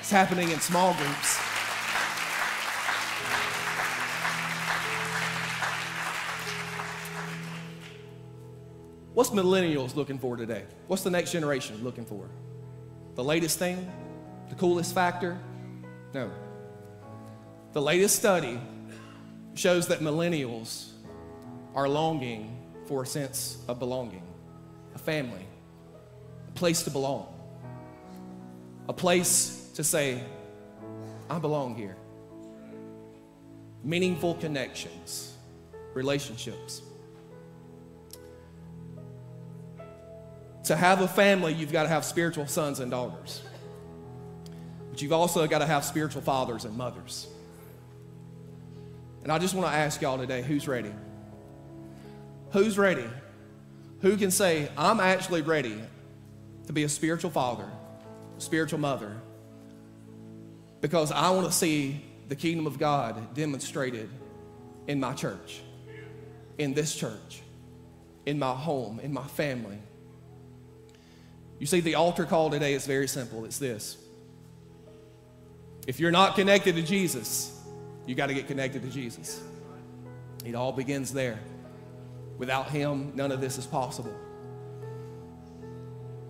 It's 0.00 0.10
happening 0.10 0.50
in 0.50 0.60
small 0.60 0.94
groups. 0.94 1.38
What's 9.20 9.28
millennials 9.32 9.96
looking 9.96 10.18
for 10.18 10.34
today? 10.34 10.64
What's 10.86 11.02
the 11.02 11.10
next 11.10 11.30
generation 11.30 11.84
looking 11.84 12.06
for? 12.06 12.30
The 13.16 13.22
latest 13.22 13.58
thing? 13.58 13.86
The 14.48 14.54
coolest 14.54 14.94
factor? 14.94 15.38
No. 16.14 16.30
The 17.74 17.82
latest 17.82 18.16
study 18.16 18.58
shows 19.52 19.88
that 19.88 20.00
millennials 20.00 20.92
are 21.74 21.86
longing 21.86 22.56
for 22.86 23.02
a 23.02 23.06
sense 23.06 23.62
of 23.68 23.78
belonging, 23.78 24.22
a 24.94 24.98
family, 24.98 25.44
a 26.48 26.52
place 26.52 26.82
to 26.84 26.90
belong, 26.90 27.26
a 28.88 28.94
place 28.94 29.70
to 29.74 29.84
say, 29.84 30.24
I 31.28 31.38
belong 31.38 31.74
here. 31.74 31.96
Meaningful 33.84 34.36
connections, 34.36 35.34
relationships. 35.92 36.80
To 40.70 40.76
have 40.76 41.00
a 41.00 41.08
family, 41.08 41.52
you've 41.52 41.72
got 41.72 41.82
to 41.82 41.88
have 41.88 42.04
spiritual 42.04 42.46
sons 42.46 42.78
and 42.78 42.92
daughters. 42.92 43.42
But 44.88 45.02
you've 45.02 45.12
also 45.12 45.44
got 45.48 45.58
to 45.58 45.66
have 45.66 45.84
spiritual 45.84 46.22
fathers 46.22 46.64
and 46.64 46.76
mothers. 46.76 47.26
And 49.24 49.32
I 49.32 49.40
just 49.40 49.52
want 49.52 49.66
to 49.66 49.76
ask 49.76 50.00
y'all 50.00 50.16
today 50.16 50.42
who's 50.42 50.68
ready? 50.68 50.92
Who's 52.52 52.78
ready? 52.78 53.10
Who 54.02 54.16
can 54.16 54.30
say, 54.30 54.70
I'm 54.78 55.00
actually 55.00 55.42
ready 55.42 55.76
to 56.68 56.72
be 56.72 56.84
a 56.84 56.88
spiritual 56.88 57.32
father, 57.32 57.68
spiritual 58.38 58.78
mother, 58.78 59.16
because 60.80 61.10
I 61.10 61.30
want 61.30 61.46
to 61.46 61.52
see 61.52 62.00
the 62.28 62.36
kingdom 62.36 62.68
of 62.68 62.78
God 62.78 63.34
demonstrated 63.34 64.08
in 64.86 65.00
my 65.00 65.14
church, 65.14 65.62
in 66.58 66.74
this 66.74 66.94
church, 66.94 67.42
in 68.24 68.38
my 68.38 68.54
home, 68.54 69.00
in 69.00 69.12
my 69.12 69.26
family. 69.26 69.80
You 71.60 71.66
see, 71.66 71.80
the 71.80 71.94
altar 71.94 72.24
call 72.24 72.48
today 72.48 72.72
is 72.72 72.86
very 72.86 73.06
simple. 73.06 73.44
It's 73.44 73.58
this. 73.58 73.98
If 75.86 76.00
you're 76.00 76.10
not 76.10 76.34
connected 76.34 76.74
to 76.76 76.82
Jesus, 76.82 77.54
you 78.06 78.14
got 78.14 78.28
to 78.28 78.34
get 78.34 78.46
connected 78.46 78.82
to 78.82 78.88
Jesus. 78.88 79.42
It 80.44 80.54
all 80.54 80.72
begins 80.72 81.12
there. 81.12 81.38
Without 82.38 82.70
Him, 82.70 83.12
none 83.14 83.30
of 83.30 83.42
this 83.42 83.58
is 83.58 83.66
possible. 83.66 84.14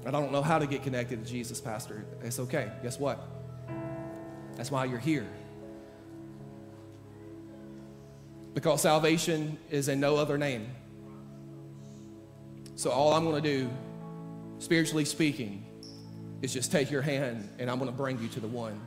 I 0.04 0.10
don't 0.10 0.32
know 0.32 0.42
how 0.42 0.58
to 0.58 0.66
get 0.66 0.82
connected 0.82 1.24
to 1.24 1.30
Jesus, 1.30 1.60
Pastor. 1.60 2.04
It's 2.24 2.40
okay. 2.40 2.72
Guess 2.82 2.98
what? 2.98 3.24
That's 4.56 4.72
why 4.72 4.86
you're 4.86 4.98
here. 4.98 5.28
Because 8.52 8.82
salvation 8.82 9.58
is 9.70 9.86
in 9.86 10.00
no 10.00 10.16
other 10.16 10.36
name. 10.36 10.66
So 12.74 12.90
all 12.90 13.12
I'm 13.12 13.24
going 13.24 13.40
to 13.40 13.48
do 13.48 13.70
spiritually 14.60 15.04
speaking, 15.04 15.66
is 16.42 16.52
just 16.52 16.70
take 16.70 16.90
your 16.90 17.02
hand 17.02 17.48
and 17.58 17.70
I'm 17.70 17.78
going 17.78 17.90
to 17.90 17.96
bring 17.96 18.20
you 18.20 18.28
to 18.28 18.40
the 18.40 18.48
one 18.48 18.80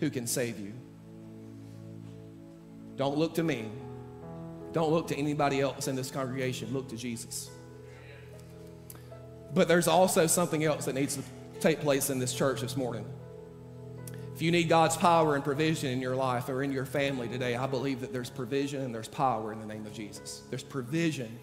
who 0.00 0.10
can 0.10 0.26
save 0.26 0.58
you. 0.58 0.72
Don't 2.96 3.16
look 3.16 3.34
to 3.34 3.42
me. 3.42 3.66
Don't 4.72 4.90
look 4.90 5.06
to 5.08 5.16
anybody 5.16 5.60
else 5.60 5.86
in 5.86 5.96
this 5.96 6.10
congregation. 6.10 6.72
Look 6.72 6.88
to 6.88 6.96
Jesus. 6.96 7.50
But 9.54 9.68
there's 9.68 9.88
also 9.88 10.26
something 10.26 10.64
else 10.64 10.86
that 10.86 10.94
needs 10.94 11.16
to 11.16 11.22
take 11.60 11.80
place 11.80 12.10
in 12.10 12.18
this 12.18 12.34
church 12.34 12.60
this 12.60 12.76
morning. 12.76 13.06
If 14.34 14.42
you 14.42 14.50
need 14.50 14.68
God's 14.68 14.96
power 14.98 15.34
and 15.34 15.42
provision 15.42 15.90
in 15.90 16.02
your 16.02 16.14
life 16.14 16.50
or 16.50 16.62
in 16.62 16.72
your 16.72 16.84
family 16.84 17.26
today, 17.26 17.56
I 17.56 17.66
believe 17.66 18.00
that 18.00 18.12
there's 18.12 18.28
provision 18.28 18.82
and 18.82 18.94
there's 18.94 19.08
power 19.08 19.52
in 19.52 19.60
the 19.60 19.66
name 19.66 19.86
of 19.86 19.94
Jesus. 19.94 20.42
There's 20.50 20.62
provision. 20.62 21.38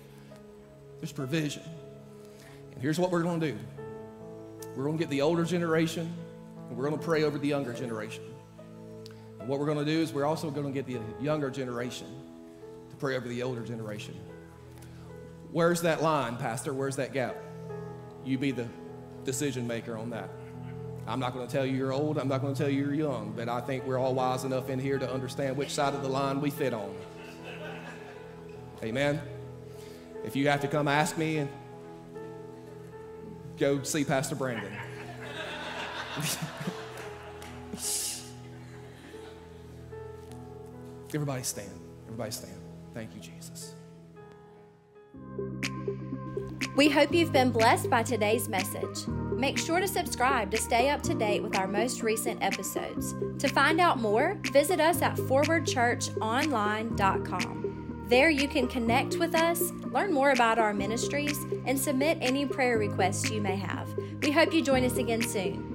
There's 0.99 1.11
provision. 1.11 1.63
And 2.73 2.81
here's 2.81 2.99
what 2.99 3.11
we're 3.11 3.23
going 3.23 3.39
to 3.39 3.51
do 3.51 3.57
we're 4.75 4.85
going 4.85 4.97
to 4.97 5.03
get 5.03 5.09
the 5.09 5.21
older 5.21 5.45
generation 5.45 6.11
and 6.67 6.77
we're 6.77 6.87
going 6.87 6.99
to 6.99 7.05
pray 7.05 7.23
over 7.23 7.37
the 7.37 7.47
younger 7.47 7.73
generation. 7.73 8.23
And 9.39 9.47
what 9.47 9.59
we're 9.59 9.67
going 9.67 9.77
to 9.77 9.85
do 9.85 9.99
is 9.99 10.11
we're 10.11 10.25
also 10.25 10.49
going 10.49 10.65
to 10.65 10.71
get 10.71 10.87
the 10.87 10.99
younger 11.23 11.51
generation 11.51 12.07
to 12.89 12.95
pray 12.95 13.15
over 13.15 13.27
the 13.27 13.43
older 13.43 13.61
generation. 13.61 14.15
Where's 15.51 15.81
that 15.81 16.01
line, 16.01 16.37
Pastor? 16.37 16.73
Where's 16.73 16.95
that 16.95 17.13
gap? 17.13 17.35
You 18.25 18.37
be 18.37 18.51
the 18.51 18.67
decision 19.23 19.67
maker 19.67 19.97
on 19.97 20.09
that. 20.09 20.29
I'm 21.05 21.19
not 21.19 21.33
going 21.33 21.45
to 21.45 21.51
tell 21.51 21.65
you 21.65 21.75
you're 21.75 21.91
old. 21.91 22.17
I'm 22.17 22.29
not 22.29 22.41
going 22.41 22.55
to 22.55 22.59
tell 22.59 22.69
you 22.69 22.79
you're 22.79 22.93
young, 22.93 23.33
but 23.35 23.49
I 23.49 23.59
think 23.59 23.85
we're 23.85 23.99
all 23.99 24.15
wise 24.15 24.45
enough 24.45 24.69
in 24.69 24.79
here 24.79 24.97
to 24.97 25.11
understand 25.11 25.57
which 25.57 25.69
side 25.69 25.93
of 25.93 26.01
the 26.01 26.07
line 26.07 26.39
we 26.39 26.49
fit 26.49 26.73
on. 26.73 26.95
Amen. 28.81 29.21
If 30.23 30.35
you 30.35 30.47
have 30.47 30.61
to 30.61 30.67
come 30.67 30.87
ask 30.87 31.17
me 31.17 31.37
and 31.37 31.49
go 33.57 33.81
see 33.83 34.03
Pastor 34.03 34.35
Brandon. 34.35 34.71
Everybody 41.13 41.43
stand. 41.43 41.69
Everybody 42.05 42.31
stand. 42.31 42.57
Thank 42.93 43.11
you, 43.15 43.21
Jesus. 43.21 43.75
We 46.75 46.89
hope 46.89 47.13
you've 47.13 47.31
been 47.31 47.51
blessed 47.51 47.87
by 47.89 48.01
today's 48.01 48.49
message. 48.49 49.07
Make 49.07 49.59
sure 49.59 49.79
to 49.79 49.87
subscribe 49.87 50.49
to 50.51 50.57
stay 50.57 50.89
up 50.89 51.01
to 51.03 51.13
date 51.13 51.43
with 51.43 51.55
our 51.55 51.67
most 51.67 52.01
recent 52.01 52.41
episodes. 52.41 53.13
To 53.39 53.47
find 53.47 53.79
out 53.79 53.99
more, 53.99 54.39
visit 54.51 54.79
us 54.79 55.01
at 55.01 55.15
forwardchurchonline.com. 55.17 57.72
There 58.13 58.29
you 58.29 58.47
can 58.47 58.67
connect 58.67 59.17
with 59.17 59.33
us, 59.33 59.71
learn 59.91 60.13
more 60.13 60.33
about 60.33 60.59
our 60.59 60.71
ministries, 60.71 61.47
and 61.65 61.79
submit 61.79 62.19
any 62.21 62.45
prayer 62.45 62.77
requests 62.77 63.31
you 63.31 63.41
may 63.41 63.55
have. 63.55 63.91
We 64.21 64.29
hope 64.29 64.53
you 64.53 64.61
join 64.61 64.83
us 64.83 64.97
again 64.97 65.23
soon. 65.23 65.72